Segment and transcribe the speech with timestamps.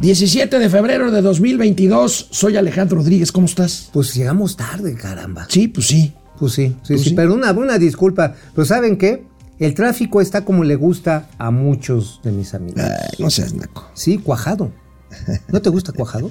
[0.00, 3.88] 17 de febrero de 2022, soy Alejandro Rodríguez, ¿cómo estás?
[3.92, 5.46] Pues llegamos tarde, caramba.
[5.48, 6.12] Sí, pues sí.
[6.38, 7.08] Pues sí, sí, Pues sí.
[7.10, 7.14] sí.
[7.14, 8.34] Pero una, una disculpa.
[8.54, 9.24] Pero ¿saben qué?
[9.58, 12.82] El tráfico está como le gusta a muchos de mis amigos.
[12.82, 13.88] Ay, no seas naco.
[13.94, 14.70] Sí, cuajado.
[15.48, 16.30] ¿No te gusta cuajado?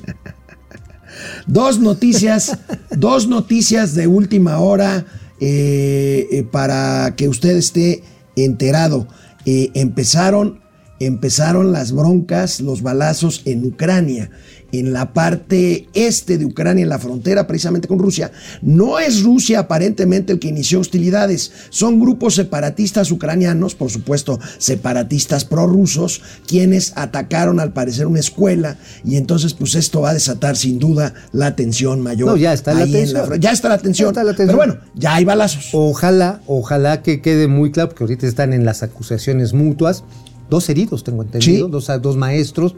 [1.48, 2.60] Dos noticias,
[2.92, 5.06] dos noticias de última hora
[5.40, 8.04] eh, eh, para que usted esté
[8.36, 9.08] enterado.
[9.46, 10.62] Eh, empezaron,
[11.00, 14.30] empezaron las broncas, los balazos en Ucrania,
[14.72, 18.32] en la parte este de Ucrania, en la frontera precisamente con Rusia.
[18.62, 25.46] No es Rusia aparentemente el que inició hostilidades, son grupos separatistas ucranianos, por supuesto separatistas
[25.46, 30.80] prorrusos, quienes atacaron al parecer una escuela y entonces pues esto va a desatar sin
[30.80, 32.30] duda la tensión mayor.
[32.30, 33.40] No, ya está la tensión.
[33.40, 34.10] ya está la tensión.
[34.10, 34.48] Está la tensión.
[34.48, 35.70] Pero bueno, ya hay balazos.
[35.74, 40.04] Ojalá, ojalá que quede muy claro, porque ahorita están en las acusaciones mutuas.
[40.50, 41.72] Dos heridos, tengo entendido, Sí.
[41.72, 42.74] dos, dos maestros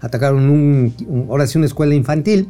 [0.00, 2.48] atacaron un, un- ahora sí una escuela infantil.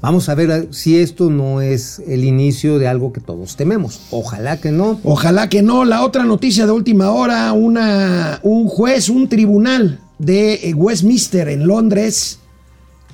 [0.00, 4.00] Vamos a ver si esto no es el inicio de algo que todos tememos.
[4.10, 4.98] Ojalá que no.
[5.04, 5.84] Ojalá que no.
[5.84, 11.66] La otra noticia de última hora, una, un juez, un tribunal de eh, Westminster en
[11.68, 12.38] Londres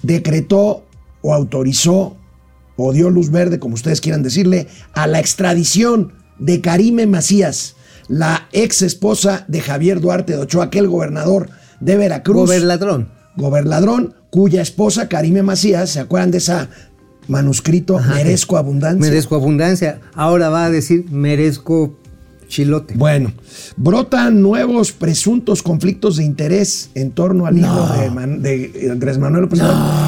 [0.02, 0.84] decretó
[1.22, 2.16] o autorizó
[2.76, 7.74] o dio luz verde, como ustedes quieran decirle, a la extradición de Karime Macías,
[8.08, 12.46] la ex esposa de Javier Duarte de Ochoa, aquel gobernador de Veracruz.
[12.46, 13.10] Goberladrón.
[13.36, 16.68] gobernadrón, cuya esposa Karime Macías, ¿se acuerdan de esa
[17.28, 19.00] manuscrito Merezco Abundancia?
[19.00, 20.00] Merezco abundancia.
[20.14, 21.96] Ahora va a decir merezco
[22.48, 22.94] chilote.
[22.94, 23.32] Bueno,
[23.76, 29.42] brotan nuevos presuntos conflictos de interés en torno al hijo de, Man- de Andrés Manuel
[29.42, 29.60] López.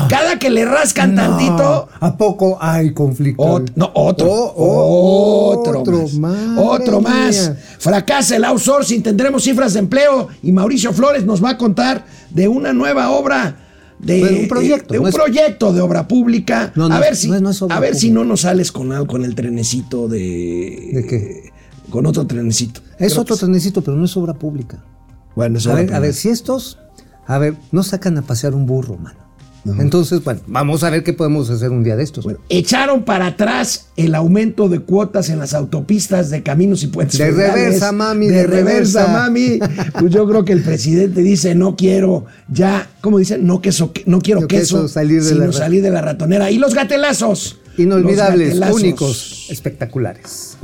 [0.08, 3.42] Cada que le rascan tantito, ¿A poco hay conflicto?
[3.42, 7.52] ot- no, otro, Oh, oh, otro, otro, más, otro más.
[7.78, 12.48] Fracasa el outsourcing, tendremos cifras de empleo y Mauricio Flores nos va a contar de
[12.48, 13.66] una nueva obra.
[13.98, 16.72] De, Bueno, un proyecto, de un no es- proyecto de obra pública.
[16.74, 17.30] No, no a ver si,
[17.68, 20.90] a ver si no nos sales con algo, con el trenecito de.
[20.94, 21.50] ¿De qué?
[21.90, 22.80] Con otro trenecito.
[22.98, 24.82] Es Creo otro que trenecito, pero no es obra pública.
[25.36, 26.20] Bueno, es A obra ver, a ver, pública.
[26.22, 26.78] si estos,
[27.26, 29.18] a ver, no sacan a pasear un burro, mano.
[29.78, 32.24] Entonces, bueno, vamos a ver qué podemos hacer un día de estos.
[32.24, 37.18] Bueno, echaron para atrás el aumento de cuotas en las autopistas de caminos y puentes.
[37.18, 37.64] De federales.
[37.66, 39.06] reversa, mami, De, de reversa, reversa.
[39.12, 39.58] mami.
[40.00, 43.36] Pues yo creo que el presidente dice, no quiero ya, ¿cómo dice?
[43.36, 46.50] No, queso, no quiero queso, queso, salir de sino la ra- salir de la ratonera.
[46.50, 47.58] Y los gatelazos.
[47.76, 48.80] Inolvidables, Los gatelazos.
[48.82, 50.56] únicos, espectaculares.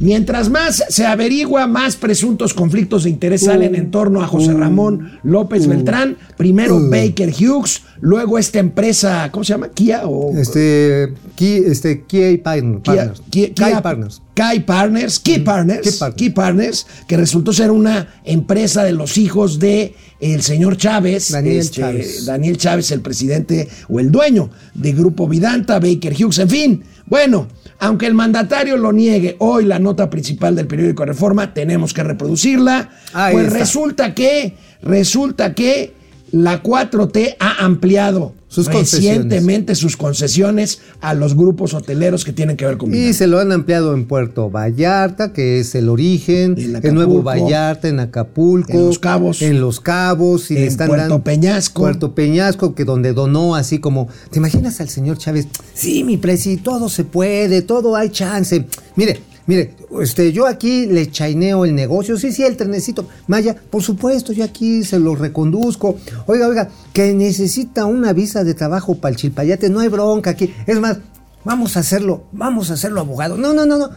[0.00, 5.12] Mientras más se averigua, más presuntos conflictos de interés salen en torno a José Ramón
[5.22, 6.16] López Beltrán.
[6.38, 9.68] Primero Baker Hughes, luego esta empresa, ¿cómo se llama?
[9.68, 12.80] Kia o Este, Key, este, Key Partners.
[12.82, 14.22] Kia, Kia- Kia- Partners.
[14.34, 16.16] Key Partners, Key Partners, Key Partners.
[16.16, 21.32] Key Partners, que resultó ser una empresa de los hijos de el señor Chávez, este,
[21.34, 22.24] Daniel Chávez.
[22.24, 26.82] Daniel Chávez, el presidente o el dueño de Grupo Vidanta, Baker Hughes, en fin.
[27.04, 27.48] Bueno,
[27.80, 32.90] aunque el mandatario lo niegue, hoy la nota principal del periódico Reforma tenemos que reproducirla.
[33.14, 33.58] Ahí pues está.
[33.58, 35.94] resulta que, resulta que
[36.32, 42.66] la 4T ha ampliado Sus recientemente sus concesiones a los grupos hoteleros que tienen que
[42.66, 46.80] ver con Y se lo han ampliado en Puerto Vallarta, que es el origen, En
[46.84, 51.02] en Nuevo Vallarta, en Acapulco, en Los Cabos, en Los Cabos, y en están Puerto
[51.08, 51.82] dando- Peñasco.
[51.82, 55.46] Puerto Peñasco, que donde donó así como, ¿te imaginas al señor Chávez?
[55.74, 58.66] Sí, mi presi, todo se puede, todo hay chance.
[58.96, 59.20] Mire,
[59.50, 63.08] mire, este, yo aquí le chaineo el negocio, sí, sí, el trenecito.
[63.26, 65.96] Maya, por supuesto, yo aquí se lo reconduzco.
[66.26, 70.54] Oiga, oiga, que necesita una visa de trabajo para el chilpayate, no hay bronca aquí.
[70.68, 70.98] Es más,
[71.42, 73.36] vamos a hacerlo, vamos a hacerlo abogado.
[73.36, 73.90] No, no, no, no.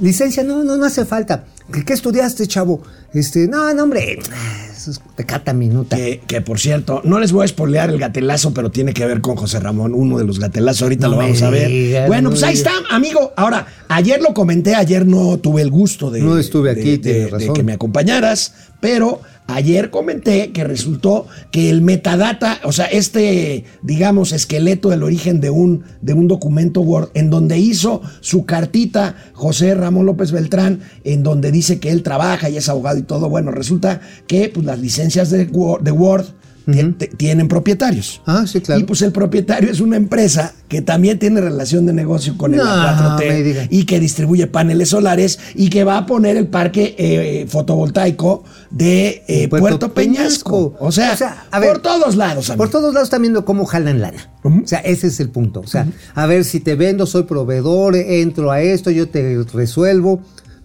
[0.00, 1.44] Licencia, no, no, no hace falta.
[1.72, 2.82] ¿Qué, qué estudiaste, chavo?
[3.14, 4.18] Este, no, no, hombre.
[4.74, 5.96] Eso es pecata minuta.
[5.96, 9.20] Que, que, por cierto, no les voy a spoilear el gatelazo, pero tiene que ver
[9.20, 10.82] con José Ramón, uno de los gatelazos.
[10.82, 12.06] Ahorita No lo vamos a ver.
[12.08, 13.32] bueno, no pues ahí está, amigo.
[13.36, 17.28] Ahora, ayer lo comenté, ayer no tuve el gusto de, No estuve aquí, de, de
[17.28, 17.54] razón.
[17.54, 19.20] que me acompañaras, pero
[19.54, 25.50] ayer comenté que resultó que el metadata, o sea, este, digamos, esqueleto del origen de
[25.50, 31.22] un, de un documento Word, en donde hizo su cartita José Ramón López Beltrán, en
[31.22, 34.78] donde dice que él trabaja y es abogado y todo, bueno, resulta que pues, las
[34.78, 36.26] licencias de de Word
[37.16, 38.20] Tienen propietarios.
[38.26, 38.80] Ah, sí, claro.
[38.80, 42.60] Y pues el propietario es una empresa que también tiene relación de negocio con el
[42.60, 43.66] No, A4T me diga.
[43.70, 49.22] y que distribuye paneles solares y que va a poner el parque eh, fotovoltaico de
[49.28, 50.74] eh, Puerto, Peñasco.
[50.78, 51.16] O sea,
[51.50, 52.48] a ver, por todos lados.
[52.50, 52.58] amigo.
[52.64, 54.30] Por todos lados están viendo cómo jalan lana.
[54.44, 54.62] Ujú.
[54.64, 55.60] O sea, ese es el punto.
[55.60, 60.20] O sea, a ver si te vendo, soy proveedor, entro a esto, yo te resuelvo.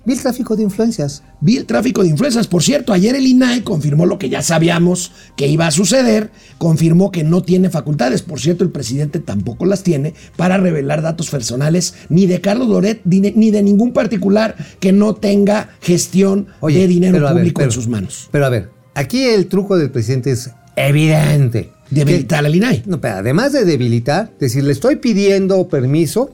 [0.07, 1.21] Vi el tráfico de influencias.
[1.41, 2.47] Vi el tráfico de influencias.
[2.47, 6.31] Por cierto, ayer el INAI confirmó lo que ya sabíamos que iba a suceder.
[6.57, 8.21] Confirmó que no tiene facultades.
[8.21, 13.01] Por cierto, el presidente tampoco las tiene para revelar datos personales ni de Carlos Loret
[13.03, 17.61] ni de, ni de ningún particular que no tenga gestión Oye, de dinero ver, público
[17.63, 18.29] en sus manos.
[18.31, 21.73] Pero a ver, aquí el truco del presidente es evidente.
[21.89, 22.83] Debilitar al INAI.
[22.85, 26.29] No, pero además de debilitar, decir, le estoy pidiendo permiso,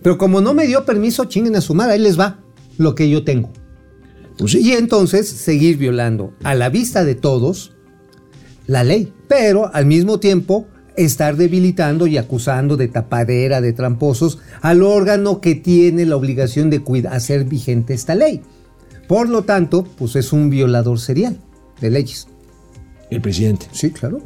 [0.00, 2.38] pero como no me dio permiso, chinguen a su madre, ahí les va
[2.80, 3.50] lo que yo tengo.
[4.38, 4.54] Pues.
[4.54, 7.72] Y entonces seguir violando a la vista de todos
[8.66, 10.66] la ley, pero al mismo tiempo
[10.96, 16.82] estar debilitando y acusando de tapadera, de tramposos al órgano que tiene la obligación de
[17.10, 18.42] hacer vigente esta ley.
[19.08, 21.38] Por lo tanto, pues es un violador serial
[21.80, 22.26] de leyes.
[23.10, 23.66] El presidente.
[23.72, 24.20] Sí, claro.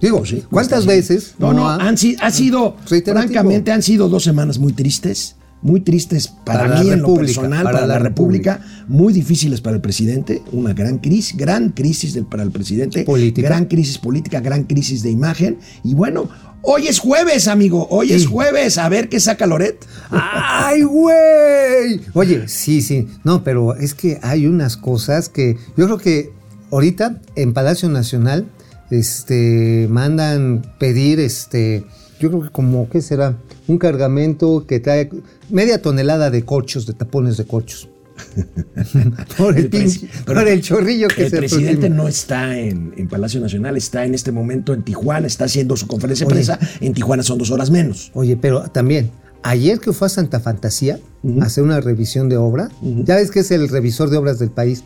[0.00, 1.34] Digo, Pues sí, ¿cuántas veces?
[1.38, 6.28] No, no, ha- han, ha sido, francamente, han sido dos semanas muy tristes, muy tristes
[6.28, 10.42] para, mí en lo personal, para para, la la República, muy difíciles para el presidente,
[10.52, 13.48] una gran crisis, gran crisis del- para el presidente, Política.
[13.48, 16.28] gran crisis política, gran crisis de imagen, y bueno,
[16.60, 19.84] hoy es jueves, amigo, hoy es jueves, a ver qué saca Loret.
[20.10, 22.00] ¡Ay, güey!
[22.12, 23.08] Oye, sí, sí.
[23.24, 26.30] No, pero es que hay unas cosas que yo creo que
[26.70, 28.46] ahorita en Palacio Nacional
[28.90, 31.84] este mandan pedir este
[32.20, 33.36] yo creo que como qué será
[33.68, 35.10] un cargamento que trae
[35.50, 37.88] media tonelada de corchos de tapones de corchos.
[39.36, 41.96] Por el, El pinche- por el chorrillo que el se presidente aproxima.
[41.96, 45.86] no está en, en Palacio Nacional, está en este momento en Tijuana, está haciendo su
[45.88, 48.10] conferencia de prensa, en Tijuana son dos horas menos.
[48.14, 49.10] Oye, pero también,
[49.42, 51.00] ayer que fue a Santa Fantasía
[51.40, 52.70] a hacer una revisión de obra,
[53.04, 54.84] ya ves que es el revisor de obras del país,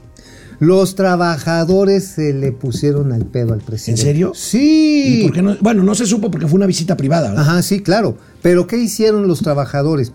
[0.60, 4.02] los trabajadores se le pusieron al pedo al presidente.
[4.02, 4.32] serio?
[4.34, 5.20] Sí.
[5.20, 5.56] ¿Y por qué no?
[5.60, 7.48] Bueno, no se supo porque fue una visita privada, ¿verdad?
[7.48, 8.16] Ajá, sí, claro.
[8.42, 10.12] Pero ¿qué hicieron los trabajadores?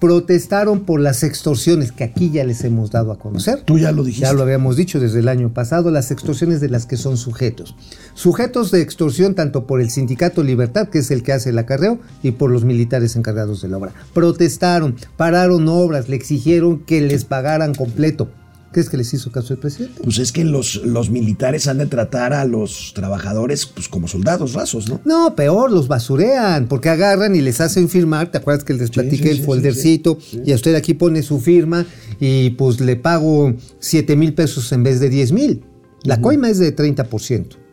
[0.00, 3.62] Protestaron por las extorsiones que aquí ya les hemos dado a conocer.
[3.62, 4.26] Tú ya lo dijiste.
[4.26, 7.76] Ya lo habíamos dicho desde el año pasado, las extorsiones de las que son sujetos.
[8.14, 11.98] Sujetos de extorsión tanto por el sindicato Libertad, que es el que hace el acarreo,
[12.22, 13.92] y por los militares encargados de la obra.
[14.14, 18.28] Protestaron, pararon obras, le exigieron que les pagaran completo.
[18.72, 20.02] ¿Crees que les hizo caso el presidente?
[20.02, 24.52] Pues es que los, los militares han de tratar a los trabajadores pues, como soldados
[24.52, 25.00] rasos, ¿no?
[25.04, 28.30] No, peor, los basurean, porque agarran y les hacen firmar.
[28.30, 30.18] ¿Te acuerdas que les platiqué sí, el sí, foldercito?
[30.44, 31.86] Y a usted aquí pone su firma
[32.20, 35.64] y pues le pago 7 mil pesos en vez de 10 mil.
[36.02, 37.65] La coima es de 30%.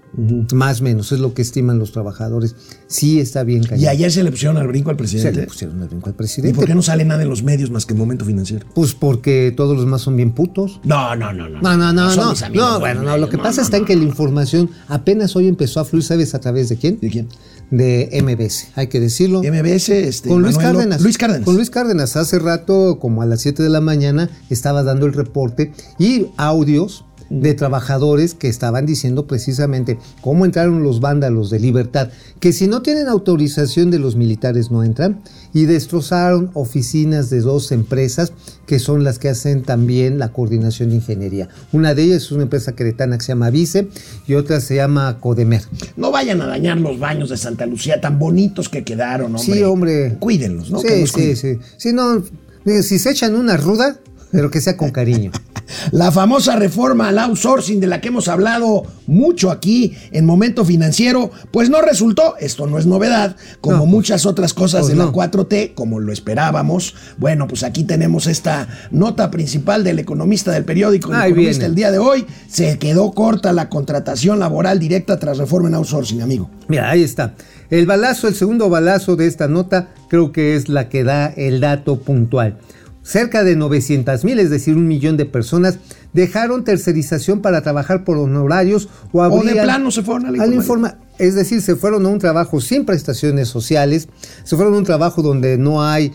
[0.54, 2.56] Más o menos, es lo que estiman los trabajadores.
[2.88, 3.90] Sí está bien Y callado.
[3.92, 5.42] ayer se le pusieron al brinco al Se presidente.
[5.42, 6.56] le pusieron el brinco al ¿Y presidente.
[6.56, 8.66] por qué no sale nada en los medios más que en momento financiero?
[8.76, 10.80] Pues porque todos los demás son bien putos.
[10.84, 11.62] No, no, no, no.
[11.62, 12.34] No, no, no, no.
[12.54, 15.80] No, bueno, no, lo que pasa No, está en que la información apenas hoy empezó
[15.80, 17.00] a fluir, ¿sabes a través de quién?
[17.00, 17.28] ¿De quién?
[17.72, 19.42] De MBS, hay que decirlo.
[19.42, 21.02] MBS, este, con Luis Manuel Cárdenas.
[21.02, 21.46] Luis Cárdenas.
[21.46, 22.16] Con Luis Cárdenas.
[22.18, 27.06] Hace rato, como a las 7 de la mañana, estaba dando el reporte y audios
[27.42, 32.10] de trabajadores que estaban diciendo precisamente cómo entraron los vándalos de libertad,
[32.40, 35.22] que si no tienen autorización de los militares no entran,
[35.54, 38.34] y destrozaron oficinas de dos empresas
[38.66, 41.50] que son las que hacen también la coordinación de ingeniería.
[41.72, 43.88] Una de ellas es una empresa queretana que se llama Vice
[44.28, 45.62] y otra se llama Codemer.
[45.96, 49.54] No vayan a dañar los baños de Santa Lucía tan bonitos que quedaron, hombre.
[49.54, 50.18] Sí, hombre.
[50.20, 50.80] Cuídenlos, ¿no?
[50.80, 51.60] Sí, sí, sí.
[51.78, 52.24] Si no,
[52.66, 53.98] si se echan una ruda,
[54.32, 55.32] pero que sea con cariño.
[55.92, 61.32] La famosa reforma al outsourcing de la que hemos hablado mucho aquí en Momento Financiero,
[61.52, 64.96] pues no resultó, esto no es novedad, como No, pues, muchas otras cosas pues de
[64.98, 65.14] la no.
[65.14, 66.96] 4T, como lo esperábamos.
[67.18, 71.66] Bueno, pues aquí tenemos esta nota principal del economista del periódico El Ahí Economista viene.
[71.66, 72.26] el día de hoy.
[72.48, 76.50] Se quedó corta la contratación laboral directa tras reforma en outsourcing, amigo.
[76.68, 77.34] Mira, ahí está.
[77.70, 81.60] El balazo, el segundo balazo de esta nota, creo que es la que da el
[81.60, 82.58] dato puntual.
[83.04, 85.78] Cerca de 900 mil, es decir, un millón de personas,
[86.14, 90.54] dejaron tercerización para trabajar por honorarios o O de plano se fueron a la al
[90.54, 90.94] informalidad.
[90.98, 94.08] informa- Es decir, se fueron a un trabajo sin prestaciones sociales,
[94.44, 96.12] se fueron a un trabajo donde no hay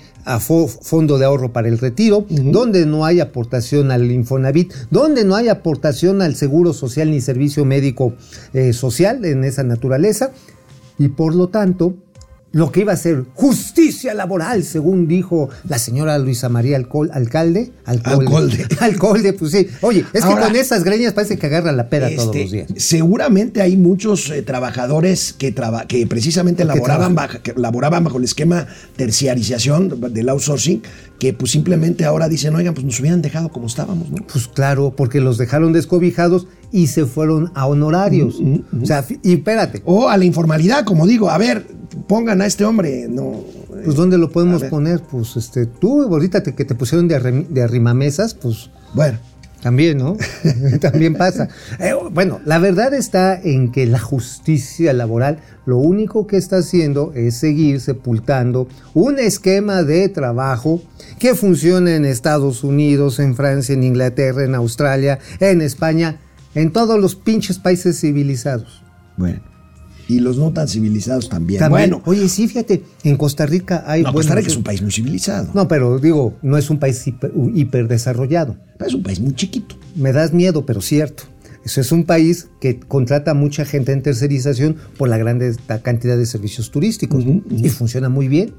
[0.82, 5.48] fondo de ahorro para el retiro, donde no hay aportación al Infonavit, donde no hay
[5.48, 8.14] aportación al Seguro Social ni Servicio Médico
[8.54, 10.32] eh, Social en esa naturaleza,
[10.98, 11.94] y por lo tanto
[12.50, 17.72] lo que iba a ser justicia laboral, según dijo la señora Luisa María Alcol- Alcalde.
[17.84, 18.66] Alcolde.
[18.80, 19.66] Alcolde, pues sí.
[19.82, 22.50] Oye, es Ahora- que con esas greñas parece que agarra la pera todos Este, los
[22.52, 22.66] días.
[22.76, 28.24] Seguramente hay muchos eh, trabajadores que, traba- que precisamente Que laboraban, que laboraban bajo el
[28.24, 30.82] esquema terciarización del outsourcing,
[31.18, 34.16] que pues simplemente ahora dicen, oigan, pues nos hubieran dejado como estábamos, ¿no?
[34.32, 38.36] Pues claro, porque los dejaron descobijados y se fueron a honorarios.
[38.80, 41.66] O sea, y espérate, O a la informalidad, como digo, a ver,
[42.08, 43.44] pongan a este hombre, no.
[43.84, 45.00] pues ¿dónde lo podemos poner?
[45.02, 49.18] Pues este, tú ahorita te- que te pusieron de, arrim- de arrimamesas, pues Bueno,
[49.62, 50.16] También, ¿no?
[50.80, 51.48] También pasa.
[51.78, 57.12] Eh, bueno, la verdad está en que la justicia laboral lo único que está haciendo
[57.14, 60.80] es seguir sepultando un esquema de trabajo
[61.18, 66.20] que funciona en Estados Unidos, en Francia, en Inglaterra, en Australia, en España,
[66.54, 68.82] en todos los pinches países civilizados.
[69.16, 69.40] bueno.
[70.08, 71.60] Y los no tan civilizados también.
[71.60, 74.02] También, Bueno, oye, sí, fíjate, en Costa Rica hay...
[74.02, 75.50] no, buenos- Costa Rica es un país muy civilizado.
[75.54, 78.56] No, pero digo, no es un país hiper, hiperdesarrollado.
[78.84, 79.76] Es un país muy chiquito.
[79.94, 81.24] Me das miedo, pero cierto.
[81.64, 86.16] Eso es un país que contrata mucha gente en tercerización por la grande ta- cantidad
[86.16, 88.54] de servicios turísticos y funciona muy bien.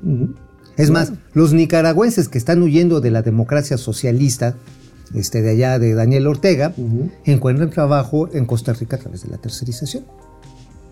[0.77, 4.55] Es más, los nicaragüenses que están huyendo de la democracia socialista,
[5.15, 6.73] este, de allá de Daniel Ortega,
[7.25, 10.03] encuentran trabajo en Costa Rica a través de la tercerización.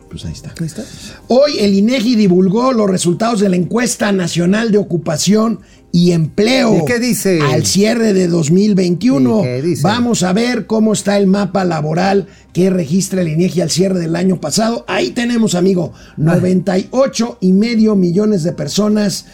[0.09, 0.53] Pues ahí está.
[0.59, 0.83] Ahí está.
[1.27, 5.59] Hoy el INEGI divulgó los resultados de la encuesta nacional de ocupación
[5.91, 6.77] y empleo.
[6.77, 7.41] ¿Y qué dice?
[7.41, 9.39] Al cierre de 2021.
[9.39, 9.83] ¿Y qué dice?
[9.83, 14.15] Vamos a ver cómo está el mapa laboral que registra el INEGI al cierre del
[14.15, 14.85] año pasado.
[14.87, 19.25] Ahí tenemos, amigo, 98 y medio millones de personas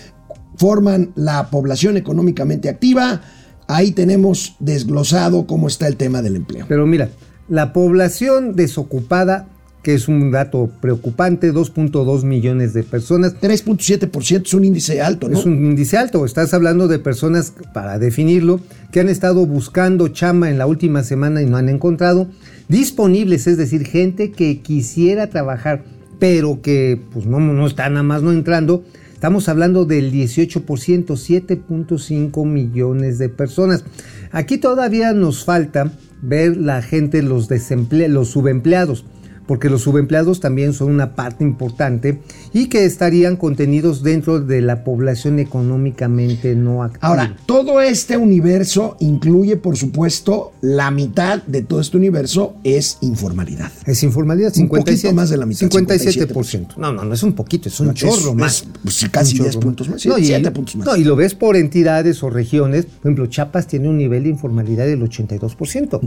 [0.56, 3.22] forman la población económicamente activa.
[3.68, 6.66] Ahí tenemos desglosado cómo está el tema del empleo.
[6.68, 7.10] Pero mira,
[7.50, 9.48] la población desocupada,
[9.84, 15.38] que es un dato preocupante, 2.2 millones de personas, 3.7% es un índice alto, ¿no?
[15.38, 16.26] Es un índice alto.
[16.26, 18.62] Estás hablando de personas, para definirlo,
[18.92, 22.30] que han estado buscando chamba en la última semana y no han encontrado.
[22.70, 25.84] Disponibles, es decir, gente que quisiera trabajar,
[26.18, 28.86] pero que pues no, no está nada más no entrando.
[29.14, 33.84] Estamos hablando del 18%, 7.5 millones de personas.
[34.32, 39.04] Aquí todavía nos falta ver la gente, los, desemple los subempleados
[39.48, 42.20] porque los subempleados también son una parte importante
[42.54, 47.08] y que estarían contenidos dentro de la población económicamente no activa.
[47.08, 53.72] Ahora, todo este universo incluye, por supuesto, la mitad de todo este universo es informalidad.
[53.86, 56.78] es informalidad, Un 57, poquito más de la mitad, 57%.
[56.78, 58.66] No, no, no es un poquito, es un No, es- chorro es, más.
[58.84, 60.86] pues, casi Un 10 chorro puntos más, No, y, siete puntos más.
[60.88, 62.86] no, y lo ves por entidades o regiones.
[62.86, 66.00] Por ejemplo, Chiapas tiene un nivel de informalidad del 82%.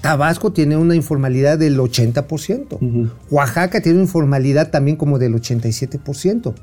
[0.00, 3.10] Tabasco tiene una informalidad del 80%.
[3.30, 6.54] Oaxaca tiene una informalidad también como del 87%.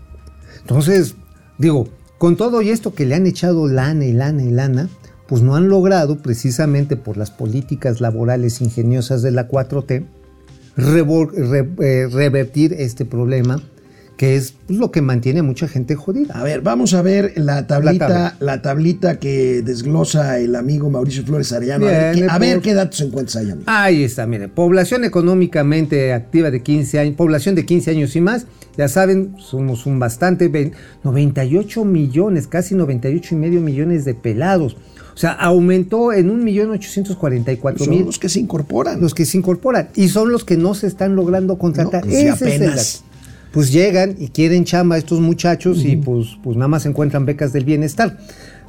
[0.62, 1.16] Entonces,
[1.58, 1.88] digo,
[2.18, 4.90] con todo y esto que le han echado lana y lana y lana,
[5.28, 10.06] pues no han logrado, precisamente por las políticas laborales ingeniosas de la 4T,
[10.78, 11.70] revol- re-
[12.04, 13.62] eh, revertir este problema,
[14.18, 16.34] que es lo que mantiene a mucha gente jodida.
[16.40, 18.36] A ver, vamos a ver la tablita, tabla.
[18.40, 21.86] la, tablita que desglosa el amigo Mauricio Flores Arellano.
[21.86, 23.66] a ver, qué, a ver por- qué datos encuentras ahí, amigo.
[23.68, 28.46] Ahí está, mire, población económicamente activa de 15 años, población de 15 años y más,
[28.78, 30.72] ya saben, somos un bastante, vein-
[31.04, 34.78] 98 millones, casi 98 y medio millones de pelados.
[35.14, 39.00] O sea, aumentó en 1.844.000 Son los que se incorporan.
[39.00, 42.06] los que se incorporan y son los que no se están logrando contratar.
[42.06, 43.04] No, pues, Ese es el apenas.
[43.56, 47.64] Pues llegan y quieren chamba estos muchachos y pues, pues nada más encuentran becas del
[47.64, 48.18] bienestar.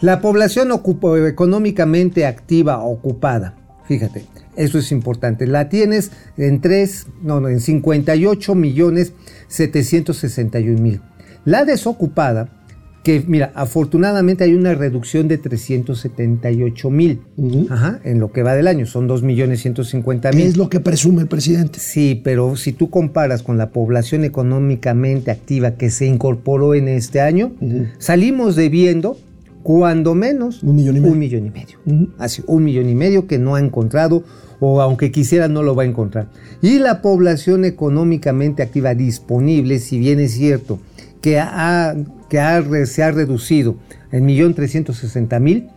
[0.00, 3.56] La población económicamente activa, ocupada,
[3.88, 5.48] fíjate, eso es importante.
[5.48, 9.12] La tienes en 3, no, no, en 58 millones
[9.48, 11.00] 761 mil.
[11.44, 12.48] La desocupada,
[13.06, 17.20] que mira, afortunadamente hay una reducción de 378 mil
[17.70, 20.46] Ajá, en lo que va del año, son 2 millones 150 ¿Qué mil.
[20.48, 21.78] es lo que presume el presidente?
[21.78, 27.20] Sí, pero si tú comparas con la población económicamente activa que se incorporó en este
[27.20, 27.52] año,
[27.98, 29.16] salimos debiendo
[29.62, 31.12] cuando menos Un millón y medio.
[31.12, 31.78] Un millón y medio.
[32.18, 34.24] Así, un millón y medio que no ha encontrado
[34.58, 36.26] o aunque quisiera no lo va a encontrar.
[36.60, 40.80] Y la población económicamente activa disponible, si bien es cierto
[41.20, 41.94] que, ha,
[42.28, 43.76] que ha se ha reducido
[44.12, 45.68] en millón trescientos sesenta mil,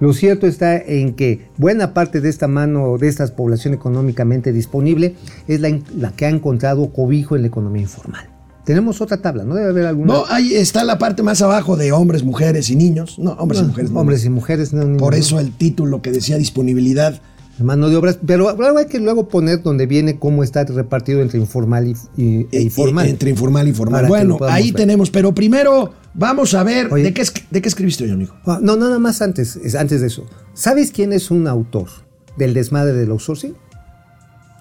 [0.00, 5.14] lo cierto está en que buena parte de esta mano, de esta población económicamente disponible,
[5.48, 8.28] es la, la que ha encontrado cobijo en la economía informal.
[8.64, 9.54] Tenemos otra tabla, ¿no?
[9.54, 10.12] Debe haber alguna.
[10.12, 13.18] No, ahí está la parte más abajo de hombres, mujeres y niños.
[13.18, 13.90] No, hombres y No, mujeres.
[13.90, 14.00] no.
[14.00, 14.72] Hombres y mujeres.
[14.74, 17.18] no, Por eso el título que decía disponibilidad
[17.64, 18.48] mano de obras, pero
[18.78, 22.62] hay que luego poner donde viene cómo está repartido entre informal y, y- e Eh,
[22.62, 23.06] informal.
[23.06, 24.06] eh, Entre informal y formal.
[24.06, 24.80] Bueno, ahí ver.
[24.82, 27.04] tenemos, pero primero vamos a ver Oye.
[27.04, 28.34] de qué, es- de qué escribiste hoy, amigo.
[28.46, 30.24] Ah, No, nada más antes, es antes de eso.
[30.54, 31.88] ¿Sabes quién es un autor
[32.36, 33.54] del desmadre del outsourcing?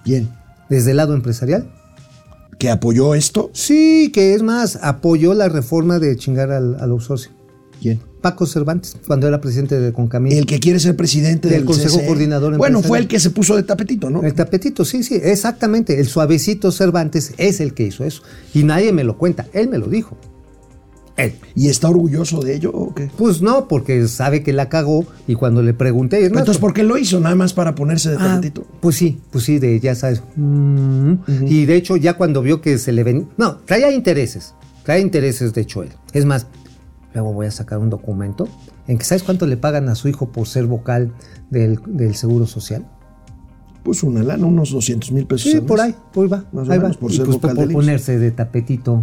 [0.03, 0.29] ¿Quién?
[0.69, 1.71] Desde el lado empresarial.
[2.59, 3.51] ¿Que apoyó esto?
[3.53, 7.33] Sí, que es más, apoyó la reforma de chingar al, al outsourcing.
[7.81, 7.99] ¿Quién?
[8.31, 10.33] Paco Cervantes, cuando era presidente de Concamín.
[10.33, 12.05] El que quiere ser presidente Del del, Consejo CCE.
[12.07, 14.21] Coordinador Bueno, fue el que se puso de tapetito, ¿no?
[14.23, 15.99] El tapetito, sí, sí, exactamente.
[16.01, 18.23] El suavecito Cervantes es el que hizo eso.
[18.53, 20.17] Y nadie me lo cuenta, él me lo dijo.
[21.15, 21.33] Él.
[21.55, 23.09] ¿Y está orgulloso de ello o qué?
[23.17, 26.23] Pues no, porque sabe que la cagó y cuando le pregunté...
[26.23, 27.19] es más, Entonces, ¿por qué lo hizo?
[27.19, 28.65] Nada más para ponerse de Ah, tapetito.
[28.81, 30.21] pues sí, pues sí, de ya sabes.
[30.35, 31.13] mm,
[31.47, 33.29] Y de hecho, ya cuando vio que se le ven.
[33.37, 34.53] No, traía intereses.
[34.83, 35.89] Traía intereses, de hecho, él.
[36.13, 36.45] Es más,
[37.17, 38.47] luego voy a sacar un documento
[38.87, 41.11] en que ¿sabes cuánto le pagan a su hijo por ser vocal
[41.49, 42.85] del, del Seguro Social?
[43.83, 45.51] Pues una lana, unos 200 mil pesos.
[45.51, 46.45] Sí, por ahí, por ahí va.
[46.51, 46.99] Más o menos, va.
[46.99, 49.01] por ser pues vocal por ponerse de tapetito.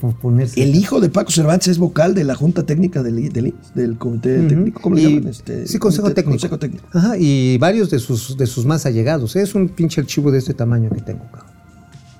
[0.00, 0.62] Por ponerse.
[0.62, 4.38] El hijo de Paco Cervantes es vocal de la Junta Técnica del, del, del Comité.
[4.46, 4.80] Técnico.
[4.80, 5.26] ¿Cómo le llaman?
[5.28, 6.30] Este, sí, Consejo Comité- Técnico.
[6.34, 6.86] Consejo Técnico.
[6.92, 9.34] Ajá, y varios de sus, de sus más allegados.
[9.34, 11.50] Es un pinche archivo de este tamaño que tengo, cabrón.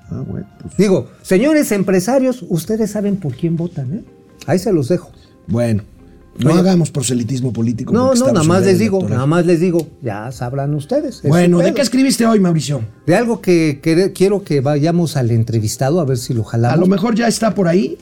[0.09, 4.03] Ah, bueno, pues, Digo, señores empresarios, ustedes saben por quién votan, ¿eh?
[4.47, 5.09] Ahí se los dejo.
[5.47, 5.83] Bueno,
[6.37, 6.59] no Oye.
[6.59, 7.93] hagamos proselitismo político.
[7.93, 9.17] No, no, nada más les digo, electoral.
[9.17, 11.17] nada más les digo, ya sabrán ustedes.
[11.23, 12.81] es Bueno, ¿de qué escribiste hoy, Mauricio?
[13.05, 16.77] De algo que, que quiero que vayamos al entrevistado a ver si lo jalamos.
[16.77, 17.97] A lo mejor ya está por ahí.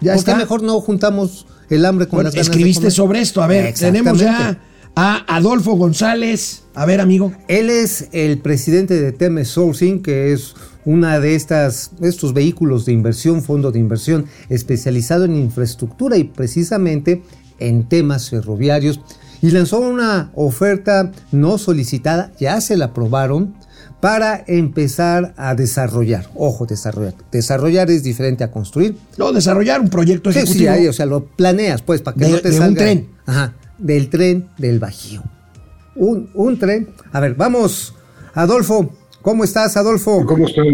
[0.00, 0.36] Ya ¿Por qué está.
[0.36, 2.92] mejor no juntamos el hambre con Bueno, las ganas de escribiste comer?
[2.92, 3.42] sobre esto.
[3.42, 4.58] A ver, tenemos ya.
[5.00, 6.64] A Adolfo González.
[6.74, 7.30] A ver, amigo.
[7.46, 12.92] Él es el presidente de Teme Sourcing, que es una de estas estos vehículos de
[12.94, 17.22] inversión, fondo de inversión especializado en infraestructura y precisamente
[17.60, 19.00] en temas ferroviarios.
[19.40, 23.54] Y lanzó una oferta no solicitada, ya se la aprobaron,
[24.00, 26.28] para empezar a desarrollar.
[26.34, 27.14] Ojo, desarrollar.
[27.30, 28.96] Desarrollar es diferente a construir.
[29.16, 30.58] No, desarrollar un proyecto ejecutivo.
[30.58, 32.78] sí, ahí, o sea, lo planeas, pues, para que De- no te de un salga.
[32.82, 33.08] tren.
[33.26, 35.22] Ajá, del tren del Bajío.
[35.94, 36.88] Un, un tren.
[37.12, 37.94] A ver, vamos,
[38.34, 38.94] Adolfo.
[39.22, 40.24] ¿Cómo estás, Adolfo?
[40.24, 40.66] ¿Cómo están?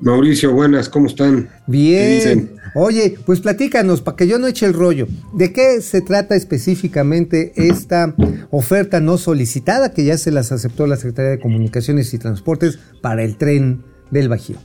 [0.00, 1.44] Mauricio, buenas, ¿cómo están?
[1.44, 2.14] ¿Qué Bien.
[2.16, 2.50] dicen?
[2.74, 5.06] Oye, pues platícanos, para que yo no eche el rollo.
[5.34, 8.14] ¿De qué se trata específicamente esta
[8.50, 13.22] oferta no solicitada que ya se las aceptó la Secretaría de Comunicaciones y Transportes para
[13.22, 14.56] el tren del Bajío?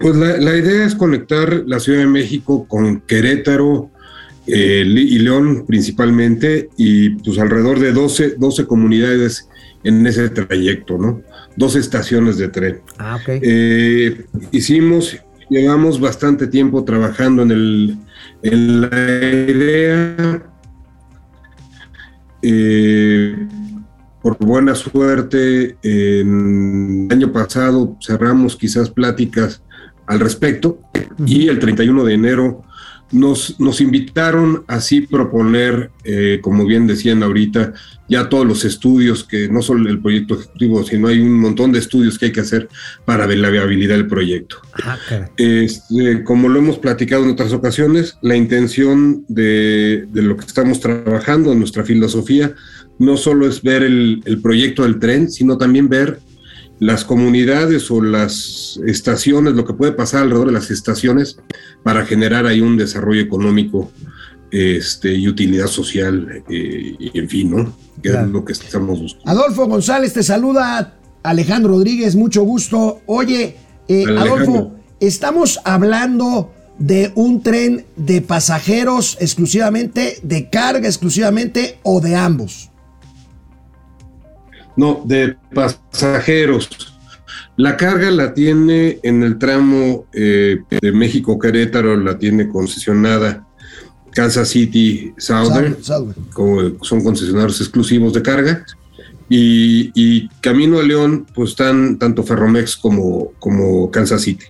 [0.00, 3.90] Pues la, la idea es conectar la Ciudad de México con Querétaro
[4.46, 9.48] eh, y León principalmente y pues alrededor de 12, 12 comunidades
[9.84, 11.22] en ese trayecto, ¿no?
[11.56, 12.80] Dos estaciones de tren.
[12.98, 13.28] Ah, ok.
[13.28, 15.16] Eh, hicimos,
[15.48, 17.96] llevamos bastante tiempo trabajando en, el,
[18.42, 20.42] en la idea.
[22.42, 23.46] Eh,
[24.20, 29.62] por buena suerte, en el año pasado cerramos quizás pláticas
[30.06, 30.80] al respecto
[31.26, 32.64] y el 31 de enero
[33.12, 37.74] nos, nos invitaron así proponer, eh, como bien decían ahorita,
[38.08, 41.78] ya todos los estudios, que no solo el proyecto ejecutivo, sino hay un montón de
[41.78, 42.68] estudios que hay que hacer
[43.04, 44.56] para ver la viabilidad del proyecto.
[44.84, 44.98] Ah.
[45.36, 50.80] Este, como lo hemos platicado en otras ocasiones, la intención de, de lo que estamos
[50.80, 52.54] trabajando, nuestra filosofía,
[52.98, 56.18] no solo es ver el, el proyecto del tren, sino también ver
[56.82, 61.38] las comunidades o las estaciones, lo que puede pasar alrededor de las estaciones
[61.84, 63.92] para generar ahí un desarrollo económico
[64.50, 67.76] este, y utilidad social, eh, y en fin, ¿no?
[68.02, 68.26] Que Claro.
[68.26, 69.30] es lo que estamos buscando.
[69.30, 70.98] Adolfo González te saluda.
[71.22, 73.00] Alejandro Rodríguez, mucho gusto.
[73.06, 74.04] Oye, eh.
[74.18, 82.71] Adolfo, estamos hablando de un tren de pasajeros exclusivamente, de carga exclusivamente o de ambos.
[84.76, 86.68] No, de pasajeros.
[87.56, 93.46] La carga la tiene en el tramo eh, de México-Querétaro, la tiene concesionada
[94.12, 95.76] Kansas City Southern,
[96.32, 98.64] como son concesionarios exclusivos de carga.
[99.28, 104.44] Y, y Camino a León, pues están tanto Ferromex como, como Kansas City.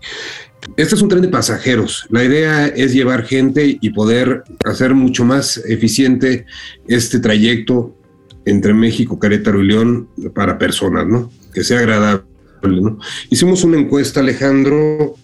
[0.76, 2.06] Este es un tren de pasajeros.
[2.08, 6.46] La idea es llevar gente y poder hacer mucho más eficiente
[6.86, 7.94] este trayecto
[8.44, 11.30] entre México, Querétaro y León para personas, ¿no?
[11.52, 12.24] Que sea agradable,
[12.62, 12.98] ¿no?
[13.30, 15.14] Hicimos una encuesta, Alejandro,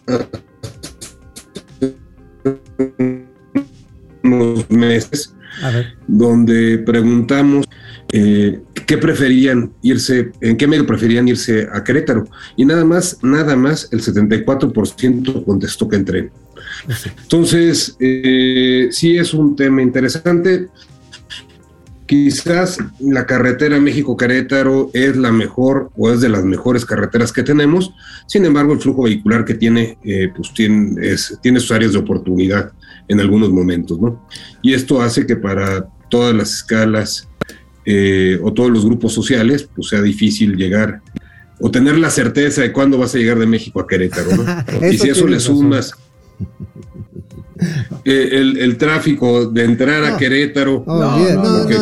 [4.23, 5.95] unos meses, A ver.
[6.07, 7.67] donde preguntamos
[8.13, 12.27] eh, qué preferían irse, en qué medio preferían irse a Querétaro.
[12.57, 16.31] Y nada más, nada más, el 74% contestó que en tren.
[17.23, 20.69] Entonces, eh, sí es un tema interesante.
[22.09, 27.93] Quizás la carretera México-Querétaro es la mejor o es de las mejores carreteras que tenemos.
[28.27, 31.99] Sin embargo, el flujo vehicular que tiene, eh, pues tiene, es- tiene sus áreas de
[31.99, 32.73] oportunidad
[33.09, 34.27] en algunos momentos, ¿no?
[34.63, 37.29] Y esto hace que para todas las escalas
[37.85, 41.03] eh, o todos los grupos sociales, pues sea difícil llegar
[41.61, 44.45] o tener la certeza de cuándo vas a llegar de México a Querétaro, ¿no?
[44.91, 45.57] y si eso le razón.
[48.05, 50.17] Eh, el, el tráfico de entrar a.
[50.17, 51.19] Querétaro, Oh, No,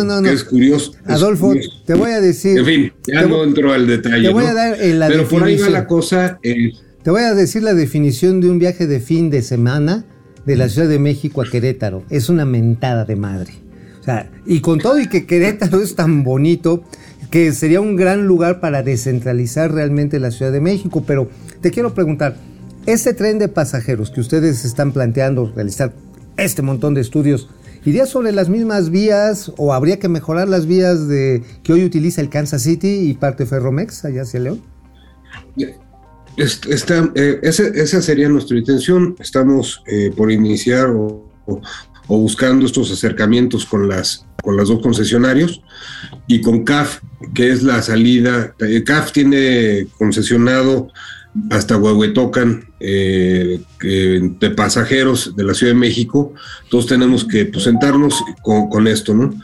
[0.04, 0.92] no, no, que, es curioso.
[1.06, 1.70] es Adolfo, curioso.
[1.84, 2.58] te voy a decir.
[2.58, 4.26] En fin, ya te no voy- entro al detalle.
[4.28, 6.38] te voy a dar en la Pero por ahí va la cosa.
[6.42, 10.04] eh, Te voy a decir la definición de un viaje de fin de semana
[10.44, 12.04] de la Ciudad de México a Querétaro.
[12.10, 13.52] Es una mentada de madre.
[14.00, 16.84] O sea, y con todo y que Querétaro es tan bonito,
[17.30, 21.02] que sería un gran lugar para descentralizar realmente la Ciudad de México.
[21.06, 21.28] Pero
[21.60, 22.36] te quiero preguntar,
[22.86, 25.92] este tren de pasajeros que ustedes están planteando realizar
[26.36, 27.48] este montón de estudios,
[27.84, 32.20] ¿iría sobre las mismas vías o habría que mejorar las vías de que hoy utiliza
[32.20, 34.62] el Kansas City y parte Ferromex allá hacia León?
[35.56, 35.76] Eh,
[36.36, 39.16] esa sería nuestra intención.
[39.18, 41.28] Estamos eh, por iniciar o
[42.08, 45.62] buscando estos acercamientos con las, con las dos concesionarios
[46.28, 47.00] y con CAF,
[47.34, 48.54] que es la salida.
[48.60, 50.88] eh, CAF tiene concesionado
[51.50, 56.34] hasta Huehuetocan eh, de pasajeros de la Ciudad de México.
[56.64, 59.34] Entonces tenemos que pues, sentarnos con, con esto, ¿no?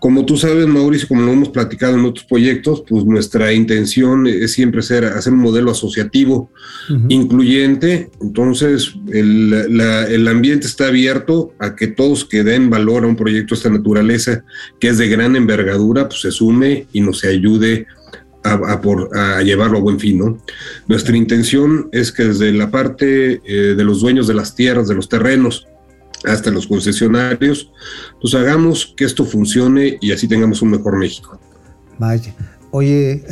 [0.00, 4.52] Como tú sabes, Mauricio, como lo hemos platicado en otros proyectos, pues nuestra intención es
[4.52, 6.50] siempre ser, hacer un modelo asociativo
[7.08, 8.10] incluyente.
[8.20, 13.16] Entonces, el, la- el ambiente está abierto a que todos que den valor a un
[13.16, 14.44] proyecto de esta naturaleza,
[14.80, 18.01] que es de gran envergadura, pues se sume y nos ayude a,
[18.44, 20.18] a por- a llevarlo a buen fin.
[20.18, 20.38] ¿no?
[20.88, 24.94] Nuestra intención es que desde la parte eh, de los dueños de las tierras, de
[24.94, 25.66] los terrenos,
[26.24, 27.70] hasta los concesionarios,
[28.20, 31.40] pues hagamos que esto funcione y así tengamos un mejor México.
[31.98, 32.32] Vaya.
[32.70, 33.24] Oye,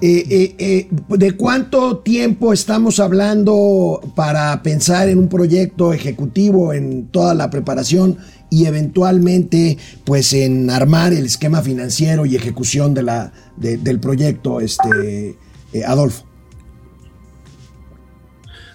[0.00, 7.08] Eh, eh, eh, ¿De cuánto tiempo estamos hablando para pensar en un proyecto ejecutivo, en
[7.08, 8.16] toda la preparación
[8.50, 14.60] y eventualmente pues en armar el esquema financiero y ejecución de la, de- del proyecto,
[14.60, 15.36] este,
[15.72, 16.24] eh, Adolfo?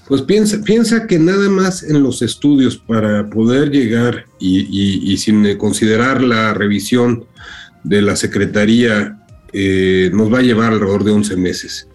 [0.08, 5.18] Pues piensa, piensa que nada más en los estudios para poder llegar y, y- y
[5.18, 7.26] sin considerar la revisión
[7.84, 9.18] de la Secretaría
[9.54, 11.88] eh, nos va a llevar alrededor de 11 meses.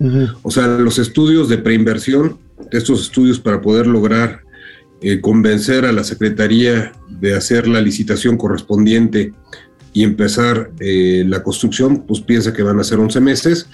[0.43, 2.39] O sea, los estudios de preinversión,
[2.73, 4.41] estos estudios para poder lograr
[5.03, 9.33] eh, convencer a la Secretaría de hacer la licitación correspondiente
[9.93, 13.67] y empezar eh, la construcción, pues piensa que van a ser 11 meses.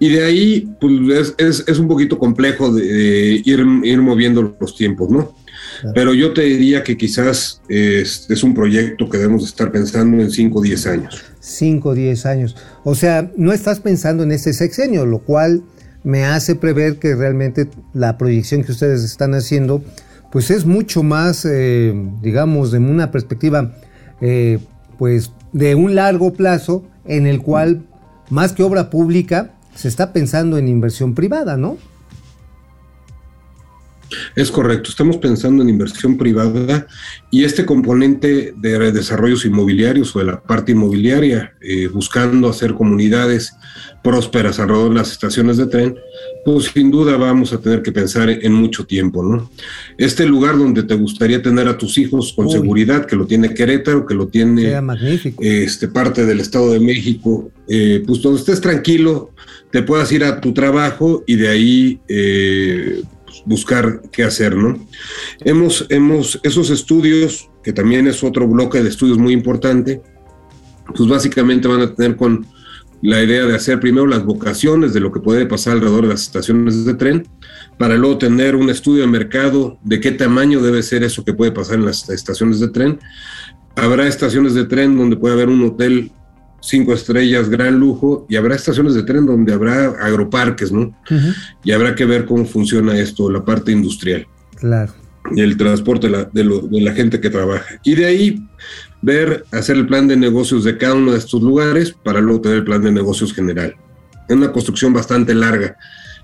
[0.00, 4.56] Y de ahí, pues es, es- es un poquito complejo de, de ir, ir moviendo
[4.60, 5.36] los tiempos, ¿no?
[5.80, 5.94] Claro.
[5.94, 10.22] Pero yo te diría que quizás es, es un proyecto que debemos de estar pensando
[10.22, 11.24] en 5 o 10 años.
[11.40, 12.56] 5 o 10 años.
[12.84, 15.62] O sea, no estás pensando en este sexenio, lo cual
[16.04, 19.82] me hace prever que realmente la proyección que ustedes están haciendo,
[20.32, 23.76] pues es mucho más, eh, digamos, de una perspectiva,
[24.20, 24.58] eh,
[24.98, 27.86] pues de un largo plazo, en el cual,
[28.30, 31.78] más que obra pública, se está pensando en inversión privada, ¿no?
[34.34, 36.86] Es correcto, estamos pensando en inversión privada
[37.30, 43.52] y este componente de desarrollos inmobiliarios o de la parte inmobiliaria, eh, buscando hacer comunidades
[44.02, 45.96] prósperas alrededor de las estaciones de tren,
[46.44, 49.50] pues sin duda vamos a tener que pensar en mucho tiempo, ¿no?
[49.98, 52.52] Este lugar donde te gustaría tener a tus hijos con Uy.
[52.52, 54.80] seguridad, que lo tiene Querétaro, que lo tiene
[55.40, 59.32] este, parte del Estado de México, eh, pues donde estés tranquilo,
[59.70, 63.02] te puedas ir a tu trabajo y de ahí eh,
[63.44, 64.78] buscar qué hacer, ¿no?
[65.40, 70.02] Hemos, hemos, esos estudios, que también es otro bloque de estudios muy importante,
[70.94, 72.46] pues básicamente van a tener con
[73.00, 76.22] la idea de hacer primero las vocaciones de lo que puede pasar alrededor de las
[76.22, 77.28] estaciones de tren,
[77.78, 81.52] para luego tener un estudio de mercado de qué tamaño debe ser eso que puede
[81.52, 82.98] pasar en las estaciones de tren.
[83.76, 86.10] Habrá estaciones de tren donde puede haber un hotel
[86.60, 90.80] cinco estrellas, gran lujo, y habrá estaciones de tren donde habrá agroparques, ¿no?
[91.10, 91.32] Ujú,
[91.64, 94.92] Y habrá que ver cómo funciona esto, la parte industrial Claro.
[95.34, 97.64] y el transporte de la, de lo- de la gente que trabaja.
[97.84, 98.42] Y de ahí
[99.02, 102.58] ver, hacer el plan de negocios de cada uno de estos lugares para luego tener
[102.58, 103.74] el plan de negocios general.
[104.28, 105.76] Es una construcción bastante larga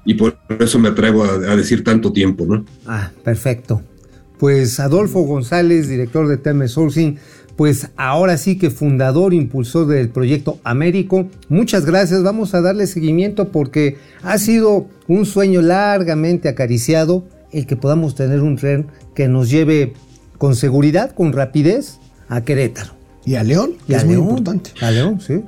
[0.04, 2.64] y por eso me atrevo a, a decir tanto tiempo, ¿no?
[2.86, 3.82] Ah, perfecto.
[4.38, 7.16] Pues Adolfo González, director de Teme Sourcing,
[7.56, 11.28] pues ahora sí que fundador, impulsor del proyecto Américo.
[11.48, 17.76] Muchas gracias, vamos a darle seguimiento porque ha sido un sueño largamente acariciado el que
[17.76, 19.92] podamos tener un tren que nos lleve
[20.38, 22.92] con seguridad, con rapidez a Querétaro.
[23.24, 24.70] Y a León, que Y a es muy importante.
[24.82, 25.40] A León, sí.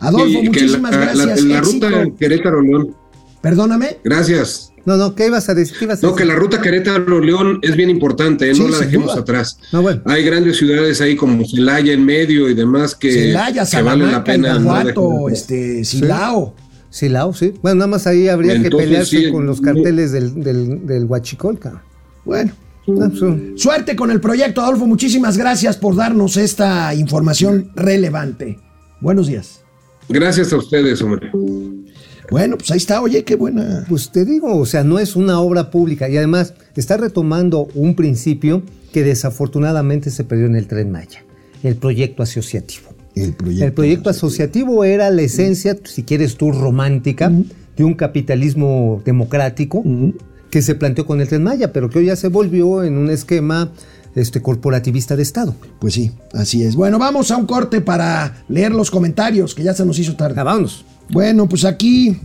[0.00, 1.42] Adolfo, Y muchísimas la, la- gracias.
[1.44, 1.88] la Éxito.
[1.88, 2.96] ruta Querétaro-León.
[3.40, 3.98] Perdóname.
[4.02, 4.71] Gracias.
[4.84, 5.76] No, no, ¿qué ibas a decir?
[5.78, 8.54] ¿Qué ibas a No, que la ruta Querétaro-León es bien importante, ¿eh?
[8.54, 9.20] Sí, no la dejemos duda.
[9.20, 9.58] atrás.
[9.72, 10.02] No, bueno.
[10.06, 14.24] Hay grandes ciudades ahí como Celaya en medio y demás que, Celaya, que vale la
[14.24, 14.58] pena.
[14.58, 14.94] dejarlas.
[15.32, 16.54] este, Silao.
[16.90, 17.54] Silao, sí.
[17.62, 21.04] Bueno, nada más ahí habría que pelearse sí, con los no- carteles del, del, del
[21.04, 21.82] Huachicol, cabrón.
[22.24, 22.52] Bueno.
[22.84, 23.12] Pues,
[23.62, 24.86] Suerte con el proyecto, Adolfo.
[24.86, 28.58] Muchísimas gracias por darnos esta información relevante.
[29.00, 29.60] Buenos días.
[30.08, 31.30] Gracias a ustedes, hombre.
[32.32, 33.02] Bueno, pues ahí está.
[33.02, 33.84] Oye, qué buena.
[33.86, 37.94] Pues te digo, o sea, no es una obra pública y además está retomando un
[37.94, 41.26] principio que desafortunadamente se perdió en el tren Maya,
[41.62, 42.94] el proyecto asociativo.
[43.14, 43.66] El proyecto.
[43.66, 47.30] El proyecto asociativo era la esencia, si quieres tú, romántica
[47.76, 49.84] de un capitalismo democrático
[50.48, 53.10] que se planteó con el tren Maya, pero que hoy ya se volvió en un
[53.10, 53.72] esquema
[54.14, 55.54] este, corporativista de Estado.
[55.78, 56.76] Pues sí, así es.
[56.76, 60.40] Bueno, vamos a un corte para leer los comentarios, que ya se nos hizo tarde.
[60.40, 60.86] Ah, vámonos.
[61.12, 62.16] Bueno, pues aquí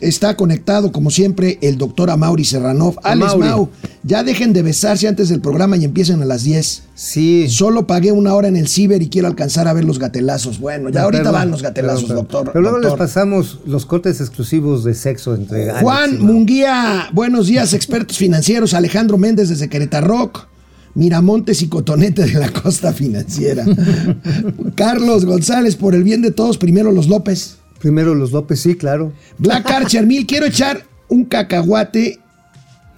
[0.00, 2.96] está conectado, como siempre, el doctor Amaury Serranov.
[3.02, 3.48] Alex Amaury.
[3.48, 3.68] Mau,
[4.02, 6.82] ya dejen de besarse antes del programa y empiecen a las 10.
[6.94, 7.48] Sí.
[7.48, 10.60] Solo pagué una hora en el ciber y quiero alcanzar a ver los gatelazos.
[10.60, 12.50] Bueno, ya ahorita van los gatelazos, doctor.
[12.52, 16.20] Pero luego les pasamos los cortes exclusivos de sexo entre Alex y Juan.
[16.20, 18.74] Munguía, buenos días, expertos financieros.
[18.74, 20.30] Alejandro Méndez desde Querétaro.
[20.94, 23.66] Miramontes y Cotonete de la Costa Financiera.
[24.74, 27.58] Carlos González, por el bien de todos, primero los López.
[27.80, 29.12] Primero los López, sí, claro.
[29.38, 32.18] Black Archer Mil, quiero echar un cacahuate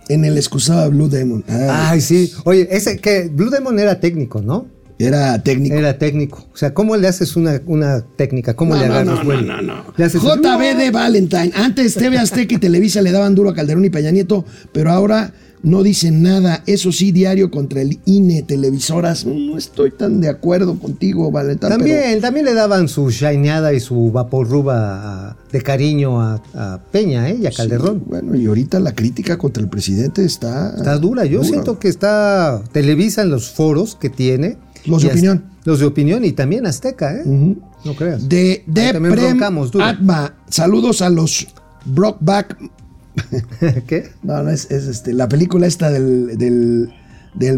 [0.08, 1.44] en el excusado de Blue Demon.
[1.48, 2.32] Ay, Ay, sí.
[2.44, 4.66] Oye, ese que Blue Demon era técnico, ¿no?
[4.98, 5.76] Era técnico.
[5.76, 6.44] Era técnico.
[6.52, 8.54] O sea, ¿cómo le haces una, una técnica?
[8.54, 9.42] ¿Cómo No, le no, agarras no, vuelo?
[9.42, 10.04] no, no, no.
[10.04, 11.52] Haces- JB de Valentine.
[11.54, 15.32] Antes TV Azteca y Televisa le daban duro a Calderón y Peña Nieto, pero ahora
[15.62, 16.62] no dicen nada.
[16.66, 19.26] Eso sí, diario contra el INE, televisoras.
[19.26, 21.70] No estoy tan de acuerdo contigo, Valentine.
[21.70, 27.28] También, también le daban su shineada y su vaporruba a- de cariño a, a Peña
[27.30, 27.38] ¿eh?
[27.42, 27.98] y a Calderón.
[28.00, 30.74] Sí, bueno, y ahorita la crítica contra el presidente está.
[30.76, 31.24] Está dura.
[31.24, 34.56] Yo siento que está Televisa en los foros que tiene.
[34.86, 35.44] Los de opinión.
[35.64, 37.22] Los de opinión y también Azteca, ¿eh?
[37.84, 38.28] No creas.
[38.28, 39.40] De, de Prem.
[39.82, 40.34] Atma.
[40.48, 41.46] Saludos a los
[41.84, 42.56] Brockback.
[43.86, 44.10] ¿Qué?
[44.22, 46.38] No, no es, es este, la película esta del.
[46.38, 46.92] del
[47.34, 47.56] del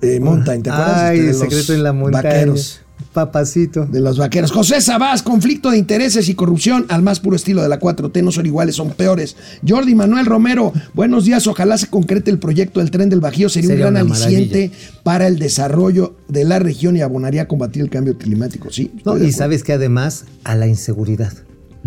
[0.00, 0.96] eh, Mountain, ¿te acuerdas?
[0.96, 2.22] Ay, Este, de el secreto en la montaña.
[2.22, 2.80] Vaqueros.
[3.12, 3.86] Papacito.
[3.86, 4.52] de los vaqueros.
[4.52, 8.32] José Sabás, conflicto de intereses y corrupción al más puro estilo de la 4T, no
[8.32, 9.36] son iguales, son peores.
[9.66, 13.70] Jordi Manuel Romero, buenos días, ojalá se concrete el proyecto del tren del Bajío, sería,
[13.70, 14.70] Sería un gran aliciente
[15.02, 18.92] para el desarrollo de la región y abonaría a combatir el cambio climático, sí.
[19.04, 21.32] No, y sabes que además a la inseguridad.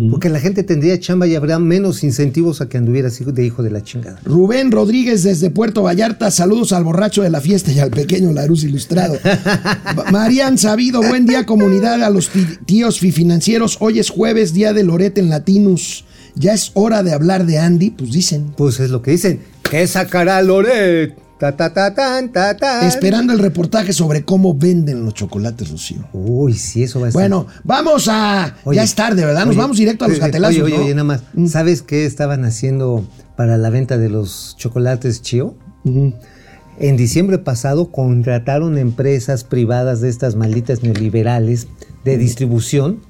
[0.08, 3.70] Porque la gente tendría chamba y habría menos incentivos a que anduvieras de hijo de
[3.70, 4.20] la chingada.
[4.24, 8.64] Rubén Rodríguez desde Puerto Vallarta, saludos al borracho de la fiesta y al pequeño Larus
[8.64, 9.18] ilustrado.
[10.12, 12.30] Marian Sabido, buen día comunidad, a los
[12.66, 13.76] tíos financieros.
[13.80, 16.04] Hoy es jueves, día de Lorete en Latinus.
[16.34, 18.54] Ya es hora de hablar de Andy, pues dicen.
[18.56, 19.40] Pues es lo que dicen.
[19.68, 21.29] ¿Qué sacará Loret?
[21.40, 22.84] Ta, ta, ta, tan, ta, tan.
[22.84, 26.06] Esperando el reportaje sobre cómo venden los chocolates, Rocío.
[26.12, 27.18] Uy, sí, eso va a estar.
[27.18, 28.56] Bueno, vamos a.
[28.64, 29.46] Oye, ya es tarde, ¿verdad?
[29.46, 30.62] Nos oye, vamos directo a los gatelazos.
[30.62, 30.82] Oye, oye, ¿no?
[30.82, 30.84] Mm.
[30.84, 31.50] oye, nada más.
[31.50, 35.54] ¿Sabes qué estaban haciendo para la venta de los chocolates Chio?
[35.82, 41.68] En diciembre pasado contrataron empresas privadas de estas malditas neoliberales
[42.04, 43.00] de distribución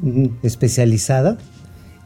[0.44, 1.36] especializada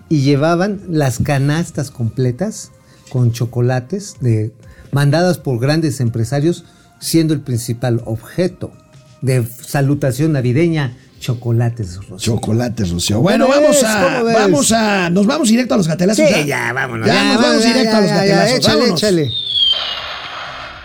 [0.08, 2.72] y llevaban las canastas completas
[3.10, 4.54] con chocolates de,
[4.94, 6.64] mandadas por grandes empresarios,
[7.00, 8.72] siendo el principal objeto
[9.20, 11.96] de salutación navideña chocolates.
[11.96, 12.34] Rocío.
[12.34, 13.16] Chocolates, Rocío.
[13.16, 14.22] ¿Cómo Bueno, vamos a.
[14.22, 15.10] Vamos a.
[15.10, 16.24] Nos vamos directo a los gatelazos.
[16.26, 17.06] Sí, ya, vámonos.
[17.08, 18.58] Ya, nos vamos directo a los gatelazos.
[18.58, 19.02] échale, vámonos.
[19.02, 19.30] échale.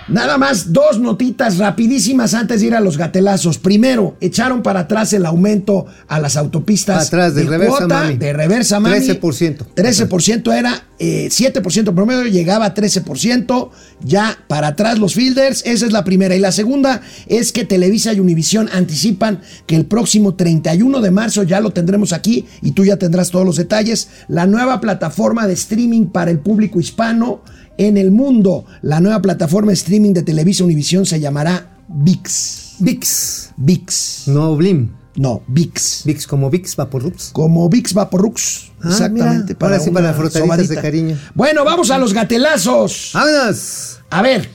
[0.10, 3.60] Nada más dos notitas rapidísimas antes de ir a los gatelazos.
[3.60, 8.18] Primero, echaron para atrás el aumento a las autopistas atrás, de reversa, cuota, mami.
[8.18, 8.98] de reversa mami.
[8.98, 9.66] 13%.
[9.76, 13.70] 13% era eh, 7% promedio, llegaba a 13%.
[14.02, 16.36] Ya para atrás los fielders, esa es la primera.
[16.36, 21.44] Y la segunda es que Televisa y Univisión anticipan que el próximo 31 de marzo
[21.44, 24.10] ya lo tendremos aquí y tú ya tendrás todos los detalles.
[24.28, 27.42] La nueva plataforma de streaming para el público hispano
[27.80, 28.66] en el mundo.
[28.82, 32.76] La nueva plataforma de streaming de Televisa Univisión se llamará VIX.
[32.80, 33.52] VIX.
[33.58, 34.24] VIX.
[34.28, 34.92] No Blim.
[35.16, 36.04] No, VIX.
[36.06, 37.30] VIX como VIX Vaporrups.
[37.34, 38.72] Como VIX Vaporux.
[38.82, 39.54] Ah, Exactamente.
[39.56, 41.18] mira, ahora sí, para frotaditas de cariño.
[41.34, 43.12] Bueno, vamos a los gatelazos.
[43.14, 44.00] ¡Vámonos!
[44.10, 44.50] A ver,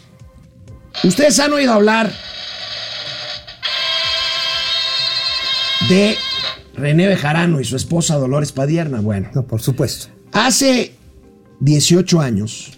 [1.02, 2.12] ustedes han oído hablar
[5.88, 6.16] de
[6.74, 9.00] René Bejarano y su esposa Dolores Padierna.
[9.00, 10.06] Bueno, No, por supuesto.
[10.32, 10.94] hace
[11.60, 12.72] 18 años,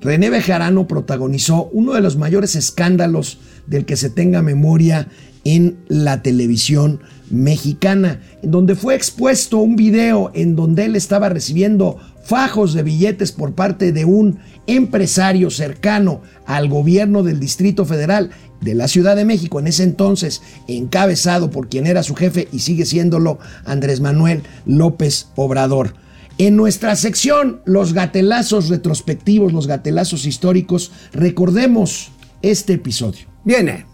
[0.00, 5.08] René Bejarano protagonizó uno de los mayores escándalos del que se tenga memoria
[5.44, 11.98] en la televisión mexicana, en donde fue expuesto un video en donde él estaba recibiendo
[12.24, 18.74] fajos de billetes por parte de un empresario cercano al gobierno del Distrito Federal de
[18.74, 22.84] la Ciudad de México, en ese entonces encabezado por quien era su jefe y sigue
[22.84, 25.94] siéndolo Andrés Manuel López Obrador.
[26.40, 33.26] En nuestra sección, los gatelazos retrospectivos, los gatelazos históricos, recordemos este episodio.
[33.44, 33.84] Viene.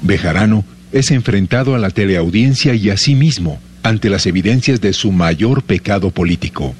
[0.00, 5.12] Bejarano es enfrentado a la teleaudiencia y a sí mismo ante las evidencias de su
[5.12, 6.74] mayor pecado político.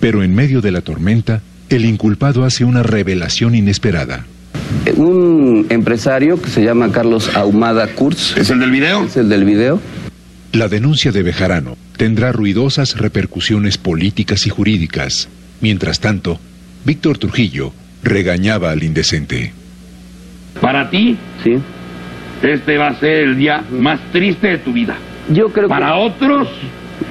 [0.00, 4.24] Pero en medio de la tormenta, el inculpado hace una revelación inesperada.
[4.96, 8.34] Un empresario que se llama Carlos Ahumada Kurz.
[8.38, 9.04] ¿Es el del video?
[9.04, 9.78] Es el del video.
[10.52, 15.28] La denuncia de Bejarano tendrá ruidosas repercusiones políticas y jurídicas.
[15.60, 16.38] Mientras tanto,
[16.84, 19.52] Víctor Trujillo regañaba al indecente.
[20.60, 21.56] Para ti, Sí.
[22.42, 24.96] este va a ser el día más triste de tu vida.
[25.32, 26.48] Yo creo Para otros,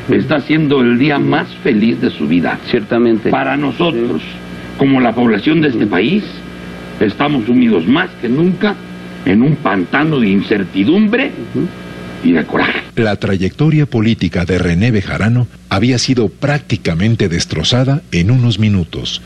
[0.10, 2.60] está siendo el día más feliz de su vida.
[2.69, 3.30] ciertamente.
[3.30, 4.22] Para nosotros,
[4.78, 6.24] como la población de este país,
[7.00, 8.76] estamos sumidos más que nunca
[9.26, 11.32] en un pantano de incertidumbre
[12.96, 19.22] La trayectoria política de René Bejarano había sido prácticamente destrozada en unos minutos,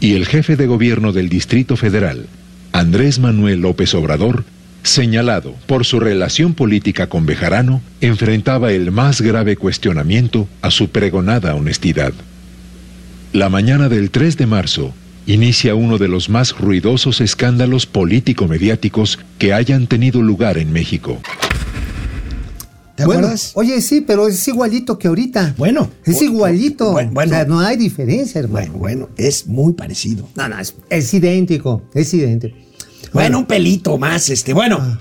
[0.00, 2.26] y el jefe de gobierno del Distrito Federal,
[2.72, 4.44] Andrés Manuel López Obrador,
[4.82, 11.54] señalado por su relación política con Bejarano, enfrentaba el más grave cuestionamiento a su pregonada
[11.54, 12.12] honestidad.
[13.32, 14.94] La mañana del 3 de marzo
[15.26, 21.20] inicia uno de los más ruidosos escándalos político-mediáticos que hayan tenido lugar en México.
[22.96, 23.52] ¿Te Bueno, acuerdas?
[23.54, 25.54] Oye, sí, pero es igualito que ahorita.
[25.56, 25.90] Bueno.
[26.04, 26.92] Es igualito.
[26.92, 27.32] Bueno, bueno.
[27.32, 28.72] O sea, no hay diferencia, hermano.
[28.72, 30.28] Bueno, bueno, es muy parecido.
[30.36, 31.82] No, no, es, es idéntico.
[31.94, 32.56] Es idéntico.
[33.12, 34.98] Bueno, un pelito más, este, bueno.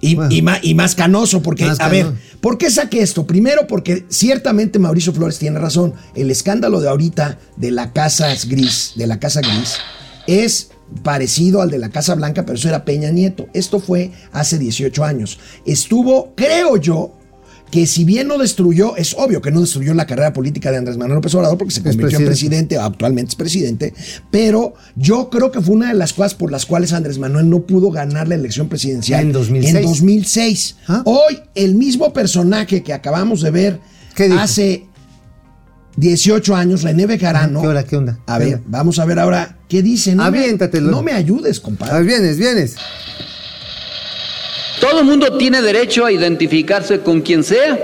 [0.00, 0.34] Y, bueno.
[0.34, 2.06] y ma- y más canoso, porque, Más a ver.
[2.40, 3.26] ¿por qué saqué esto?
[3.26, 5.94] Primero, porque ciertamente Mauricio Flores tiene razón.
[6.14, 9.76] El escándalo de ahorita de la Casa Gris, de la Casa Gris,
[10.26, 10.70] es
[11.02, 13.46] parecido al de la Casa Blanca, pero eso era Peña Nieto.
[13.54, 15.38] Esto fue hace 18 años.
[15.64, 17.14] Estuvo, creo yo,
[17.74, 20.96] que si bien no destruyó, es obvio que no destruyó la carrera política de Andrés
[20.96, 22.78] Manuel López Obrador porque se convirtió en presidente.
[22.78, 23.92] actualmente es presidente,
[24.30, 27.62] pero yo creo que fue una de las cosas por las cuales Andrés Manuel no
[27.62, 29.74] pudo ganar la elección presidencial En 2006.
[29.74, 30.76] En 2006.
[30.86, 31.02] ¿Ah?
[31.04, 33.80] Hoy, el mismo personaje que acabamos de ver
[34.38, 34.86] hace
[35.96, 37.60] 18 años, René Bejarano.
[37.60, 38.20] ¿Qué hora, qué onda?
[38.28, 40.14] A ¿Qué ver, vamos a ver ahora qué dice.
[40.14, 40.92] No me- Aviéntatelo.
[40.92, 41.94] no me ayudes, compadre.
[41.94, 42.76] ver, vienes, vienes.
[44.84, 47.80] Todo el mundo tiene derecho a identificarse con quien sea.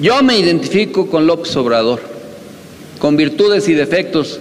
[0.00, 2.00] Yo me identifico con López Obrador,
[2.98, 4.40] con virtudes y defectos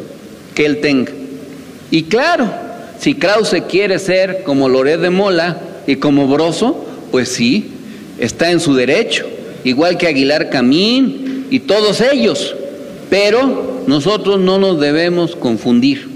[0.56, 1.12] que él tenga.
[1.92, 2.50] Y claro,
[3.00, 7.70] si Krause quiere ser como Loret de Mola y como Broso, pues sí,
[8.18, 9.28] está en su derecho,
[9.64, 12.56] igual que Aguilar Camín y todos ellos.
[13.12, 16.15] Pero nosotros no nos debemos confundir.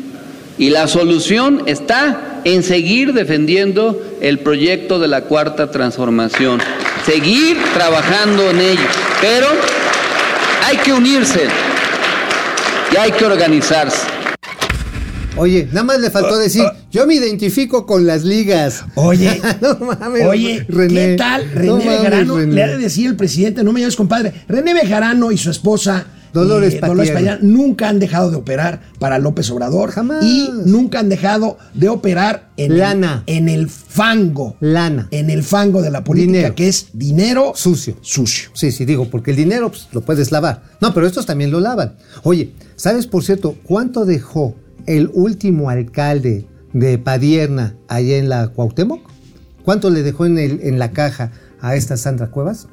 [0.60, 6.60] Y la solución está en seguir defendiendo el proyecto de la cuarta transformación,
[7.06, 8.88] seguir trabajando en ello.
[9.22, 9.48] Pero
[10.68, 11.48] hay que unirse
[12.94, 14.06] y hay que organizarse.
[15.38, 18.84] Oye, nada más le faltó decir, yo me identifico con las ligas.
[18.96, 20.94] Oye, no mames, oye, René.
[21.12, 22.36] ¿qué tal René No mames, Bejarano?
[22.36, 22.56] René.
[22.56, 24.34] Le ha de decir el presidente, no me llames compadre.
[24.50, 27.12] René Bejarano y su esposa Dolores eh, Dolores.
[27.12, 29.92] Patiño, nunca han dejado de operar para López Obrador.
[29.92, 30.24] Jamás.
[30.24, 33.24] Y nunca han dejado de operar en, Lana.
[33.26, 34.56] El, en el fango.
[34.60, 35.08] Lana.
[35.12, 36.56] En el fango de la política, Dinero.
[36.56, 37.98] que es dinero Sucio.
[38.02, 38.50] Sucio.
[38.54, 40.64] Sí, sí, digo, porque el dinero pues, lo puedes lavar.
[40.82, 41.96] No, pero estos también lo lavan.
[42.24, 49.02] Oye, ¿sabes, por cierto, cuánto dejó el último alcalde de Padierna allá en la Cuauhtémoc?
[49.64, 52.68] ¿Cuánto le dejó en, el, en la caja a esta Sandra Cuevas?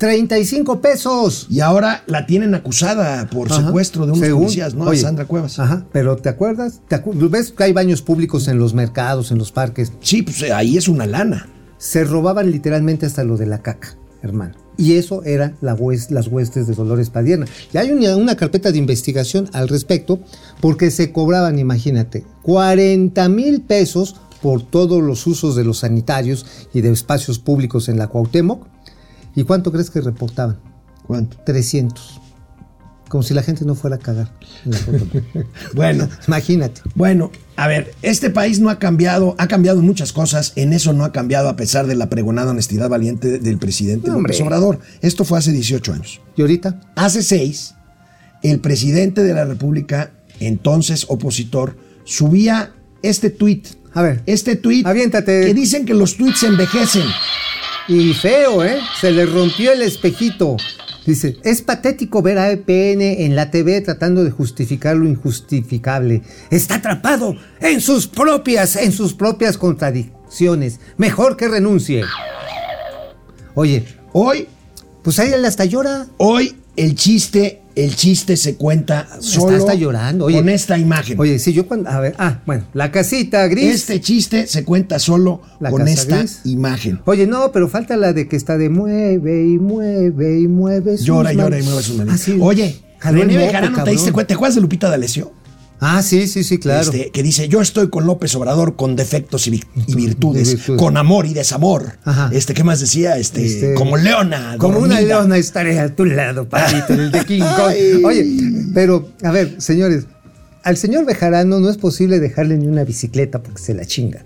[0.00, 1.46] 35 pesos.
[1.50, 3.66] Y ahora la tienen acusada por Ajá.
[3.66, 4.86] secuestro de unos Según- policías, ¿no?
[4.86, 5.58] Oye, Sandra Cuevas.
[5.58, 6.80] Ajá, pero ¿te acuerdas?
[6.88, 9.92] ¿Te acu- ¿Ves que hay baños públicos en los mercados, en los parques?
[10.00, 11.48] Sí, pues eh, ahí es una lana.
[11.76, 14.54] Se robaban literalmente hasta lo de la caca, hermano.
[14.78, 15.76] Y eso eran la
[16.08, 17.44] las huestes de Dolores Padierna.
[17.70, 20.18] Y hay una, una carpeta de investigación al respecto,
[20.62, 26.80] porque se cobraban, imagínate, 40 mil pesos por todos los usos de los sanitarios y
[26.80, 28.66] de espacios públicos en la Cuauhtémoc.
[29.34, 30.58] ¿Y cuánto crees que reportaban?
[31.06, 31.38] ¿Cuánto?
[31.44, 32.20] 300.
[33.08, 34.32] Como si la gente no fuera a cagar
[34.64, 34.78] en la.
[35.74, 36.80] Bueno, Imagínate.
[36.94, 41.04] Bueno, a ver, este país no ha cambiado, ha cambiado muchas cosas, en eso no
[41.04, 44.40] ha cambiado a pesar de la pregonada honestidad valiente del presidente No, López.
[44.40, 44.78] Obrador.
[45.00, 46.20] Esto fue hace 18 años.
[46.36, 46.80] ¿Y ahorita?
[46.94, 47.74] Hace seis,
[48.44, 54.22] el presidente de la República, entonces opositor, subía este tuit A ver.
[54.26, 54.84] Este tweet.
[54.86, 55.46] Aviéntate.
[55.46, 57.06] Que dicen que los tweets envejecen.
[57.90, 58.78] Y feo, ¿eh?
[59.00, 60.56] Se le rompió el espejito.
[61.04, 66.22] Dice, es patético ver a EPN en la TV tratando de justificar lo injustificable.
[66.50, 70.78] Está atrapado en sus propias, en sus propias contradicciones.
[70.98, 72.04] Mejor que renuncie.
[73.56, 74.46] Oye, Hoy,
[75.02, 76.06] pues ahí hasta llora.
[76.16, 80.26] hoy el chiste, el chiste se cuenta solo está llorando.
[80.26, 81.18] Oye, con esta imagen.
[81.18, 81.88] Oye, sí, yo cuando.
[81.90, 83.74] A ver, ah, bueno, la casita gris.
[83.74, 86.40] Este chiste se cuenta solo La con esta gris.
[86.44, 87.00] imagen.
[87.04, 90.96] Oye, no, pero falta la de que está de mueve y mueve y mueve.
[90.96, 91.64] Llora, llora y manos.
[91.64, 92.14] mueve sus manos.
[92.14, 92.38] Ah, sí.
[92.40, 94.28] Oye, René Bejarano, ¿te diste cuenta?
[94.28, 95.32] ¿Te acuerdas de Lupita D'Alessio?
[95.80, 96.82] Ah, sí, sí, sí, claro.
[96.82, 100.96] Este, que dice, yo estoy con López Obrador con defectos y, vi- y virtudes, con
[100.96, 101.98] amor y desamor.
[102.04, 102.30] Ajá.
[102.32, 103.16] Este, ¿qué más decía?
[103.16, 104.56] Este, Este, como leona.
[104.58, 107.74] Como una leona estaré a tu lado, papito, en el de King Kong.
[108.04, 108.26] Oye,
[108.74, 110.04] pero, a ver, señores,
[110.62, 114.24] al señor Bejarano no es posible dejarle ni una bicicleta porque se la chinga.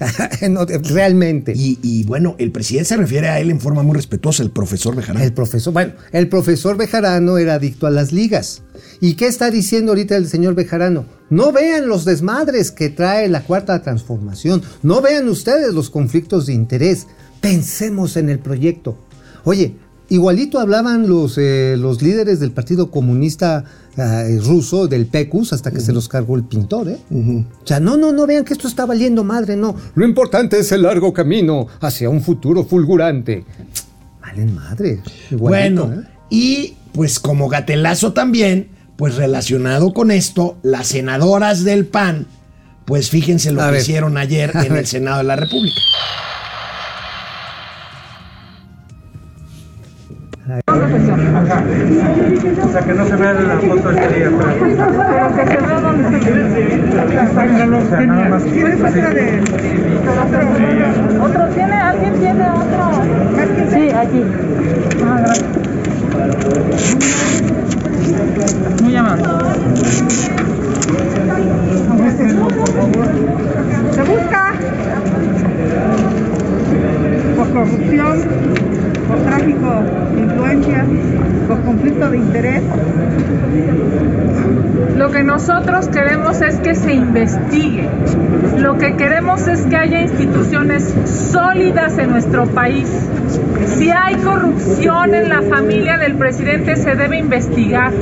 [0.50, 1.52] No, realmente.
[1.54, 4.94] Y, y, bueno, el presidente se refiere a él en forma muy respetuosa, el profesor
[4.94, 5.24] Bejarano.
[5.24, 8.62] El profesor, bueno, el profesor Bejarano era adicto a las ligas.
[9.00, 11.06] ¿Y qué está diciendo ahorita el señor Bejarano?
[11.30, 14.62] No vean los desmadres que trae la cuarta transformación.
[14.82, 17.06] No vean ustedes los conflictos de interés.
[17.40, 18.98] Pensemos en el proyecto.
[19.44, 19.76] Oye,
[20.08, 23.64] igualito hablaban los, eh, los líderes del Partido Comunista
[23.96, 26.98] eh, ruso, del PECUS, hasta que se los cargó el pintor, ¿eh?
[27.10, 29.74] O sea, no, no, no vean que esto está valiendo madre, no.
[29.94, 33.44] Lo importante es el largo camino hacia un futuro fulgurante.
[34.20, 35.00] Valen madre.
[35.30, 36.04] igualito, Bueno, ¿eh?
[36.30, 42.26] y pues como gatelazo también, pues relacionado con esto, las senadoras del PAN,
[42.84, 43.80] pues fíjense lo A que ver.
[43.82, 44.80] hicieron ayer A en ver.
[44.80, 45.80] el Senado de la República.
[50.46, 50.52] O
[52.70, 54.30] sea, que no se vea la foto del día.
[54.30, 56.18] Pero que se vea donde se
[57.64, 58.44] O sea, nada más.
[61.20, 61.74] ¿Otro tiene?
[61.74, 62.90] ¿Alguien tiene otro?
[63.70, 64.22] Sí, aquí.
[65.04, 65.48] Ah, gracias.
[68.82, 69.24] Muy amable.
[73.90, 74.52] Se busca
[77.36, 78.16] por corrupción,
[79.08, 79.82] por tráfico
[80.14, 80.86] de influencias,
[81.48, 82.62] por conflicto de interés.
[84.96, 87.88] Lo que nosotros queremos es que se investigue.
[88.58, 92.88] Lo que queremos es que haya instituciones sólidas en nuestro país.
[93.66, 97.92] Si hay corrupción en la familia del presidente, se debe investigar.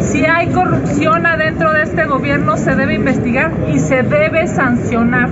[0.00, 5.30] Si hay corrupción adentro de este gobierno, se debe investigar y se debe sancionar.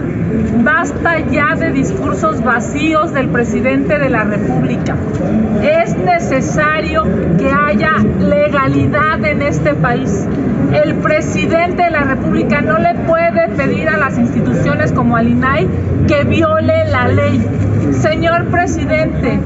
[0.63, 4.95] Basta ya de discursos vacíos del presidente de la República.
[5.63, 7.05] Es necesario
[7.39, 10.27] que haya legalidad en este país.
[10.73, 15.67] El presidente de la República no le puede pedir a las instituciones como al INAI
[16.07, 17.43] que viole la ley.
[17.93, 19.39] Señor presidente,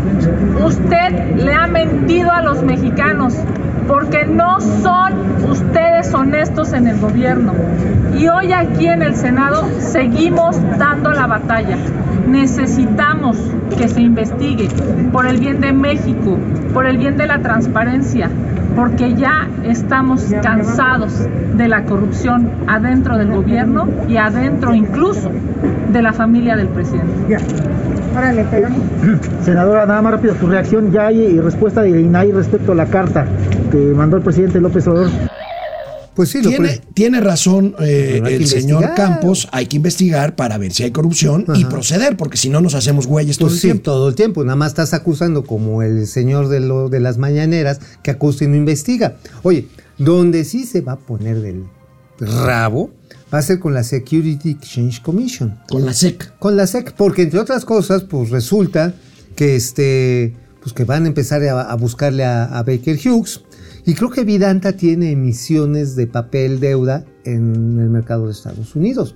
[0.65, 3.37] usted le ha mentido a los mexicanos
[3.87, 5.15] porque no son
[5.49, 7.53] ustedes honestos en el gobierno.
[8.19, 11.77] Y hoy aquí en el Senado seguimos dando la batalla.
[12.27, 13.37] Necesitamos
[13.77, 14.69] que se investigue
[15.13, 16.39] por el bien de México,
[16.73, 18.31] por el bien de la transparencia,
[18.77, 25.31] porque ya estamos cansados de la corrupción adentro del gobierno y adentro incluso
[25.93, 27.13] de la familia del presidente.
[27.29, 27.39] Ya.
[28.17, 28.69] Órale, pero
[29.43, 33.25] Senadora, nada más rápido, su reacción ya hay respuesta de INAI respecto a la carta
[33.71, 35.11] que mandó el presidente López Obrador.
[36.15, 38.95] Pues sí, lo Tiene, pre- tiene razón eh, el señor investigar.
[38.95, 42.75] Campos, hay que investigar para ver si hay corrupción y proceder, porque si no nos
[42.75, 43.83] hacemos güeyes todo Pues el sí, tiempo.
[43.85, 44.45] todo el tiempo.
[44.45, 48.49] Nada más estás acusando como el señor de, lo, de las mañaneras que acusa y
[48.49, 49.17] no investiga.
[49.43, 51.65] Oye, donde sí se va a poner del
[52.21, 52.91] rabo
[53.33, 55.59] va a ser con la Security Exchange Commission.
[55.71, 56.39] Con la SEC.
[56.39, 58.95] Con la SEC, porque entre otras cosas, pues resulta
[59.35, 63.41] que este, pues que van a empezar a, a buscarle a, a Baker Hughes.
[63.85, 69.15] Y creo que Vidanta tiene emisiones de papel deuda en el mercado de Estados Unidos.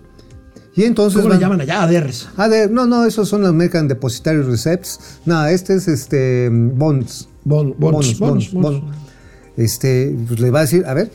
[0.74, 1.82] Y entonces ¿Cómo le van- llaman allá?
[1.84, 2.28] ADRs.
[2.36, 5.20] a ver, no, no, esos son los American Depositary Receipts.
[5.24, 7.28] No, este es este bonds.
[7.44, 8.82] Bon- bonds, bonds, bonds.
[9.56, 11.10] Este, pues le va a decir, a ver,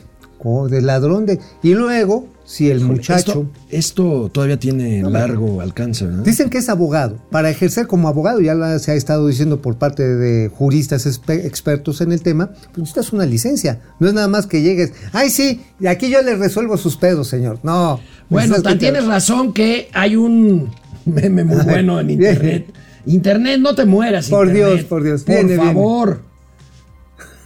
[0.68, 1.38] de ladrón de.
[1.62, 3.16] Y luego, si el muchacho.
[3.30, 6.24] Esto, esto todavía tiene largo alcance, ¿verdad?
[6.24, 7.16] Dicen que es abogado.
[7.30, 12.00] Para ejercer como abogado, ya la- se ha estado diciendo por parte de juristas expertos
[12.00, 13.80] en el tema, pues necesitas una licencia.
[14.00, 17.28] No es nada más que llegues, ay sí, y aquí yo le resuelvo sus pedos,
[17.28, 17.58] señor.
[17.62, 18.00] No.
[18.28, 20.70] Bueno, tan tienes razón que hay un
[21.04, 22.66] meme muy bueno en internet.
[23.06, 24.28] Internet, no te mueras.
[24.28, 24.74] Por Internet.
[24.74, 25.22] Dios, por Dios.
[25.24, 26.22] Por Viene, favor.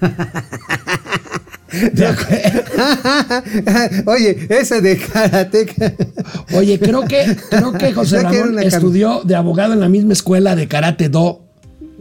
[4.06, 5.92] Oye, ese de karateca.
[6.54, 10.68] Oye, creo que, creo que José Ramón estudió de abogado en la misma escuela de
[10.68, 11.42] Karate Do,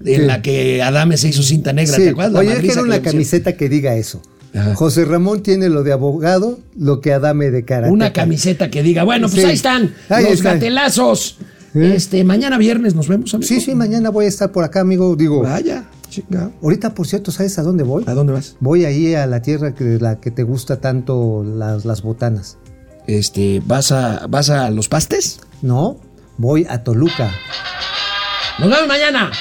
[0.06, 0.28] en Sí.
[0.28, 1.96] la que Adame se hizo cinta negra.
[1.96, 2.34] Sí, ¿Te acuerdas?
[2.34, 4.22] La Oye, quiero una camiseta que diga eso.
[4.54, 4.76] Ajá.
[4.76, 7.92] José Ramón tiene lo de abogado, lo que Adame de karateca.
[7.94, 9.48] Una camiseta que diga, bueno, pues Sí.
[9.48, 11.38] ahí están Ahí los gatelazos.
[11.74, 13.48] Este, mañana viernes nos vemos, amigo.
[13.50, 15.14] Sí, sí, mañana voy a estar por acá, amigo.
[15.18, 15.84] Digo, Vaya,
[16.62, 18.04] ahorita, por cierto, ¿sabes a dónde voy?
[18.08, 18.56] ¿A dónde vas?
[18.60, 22.58] Voy ahí a la tierra que la que te gusta tanto las, las botanas.
[23.08, 25.40] Este, ¿vas a, ¿vas a los pastes?
[25.62, 25.98] No,
[26.38, 27.32] voy a Toluca.
[28.60, 29.32] Nos vemos mañana.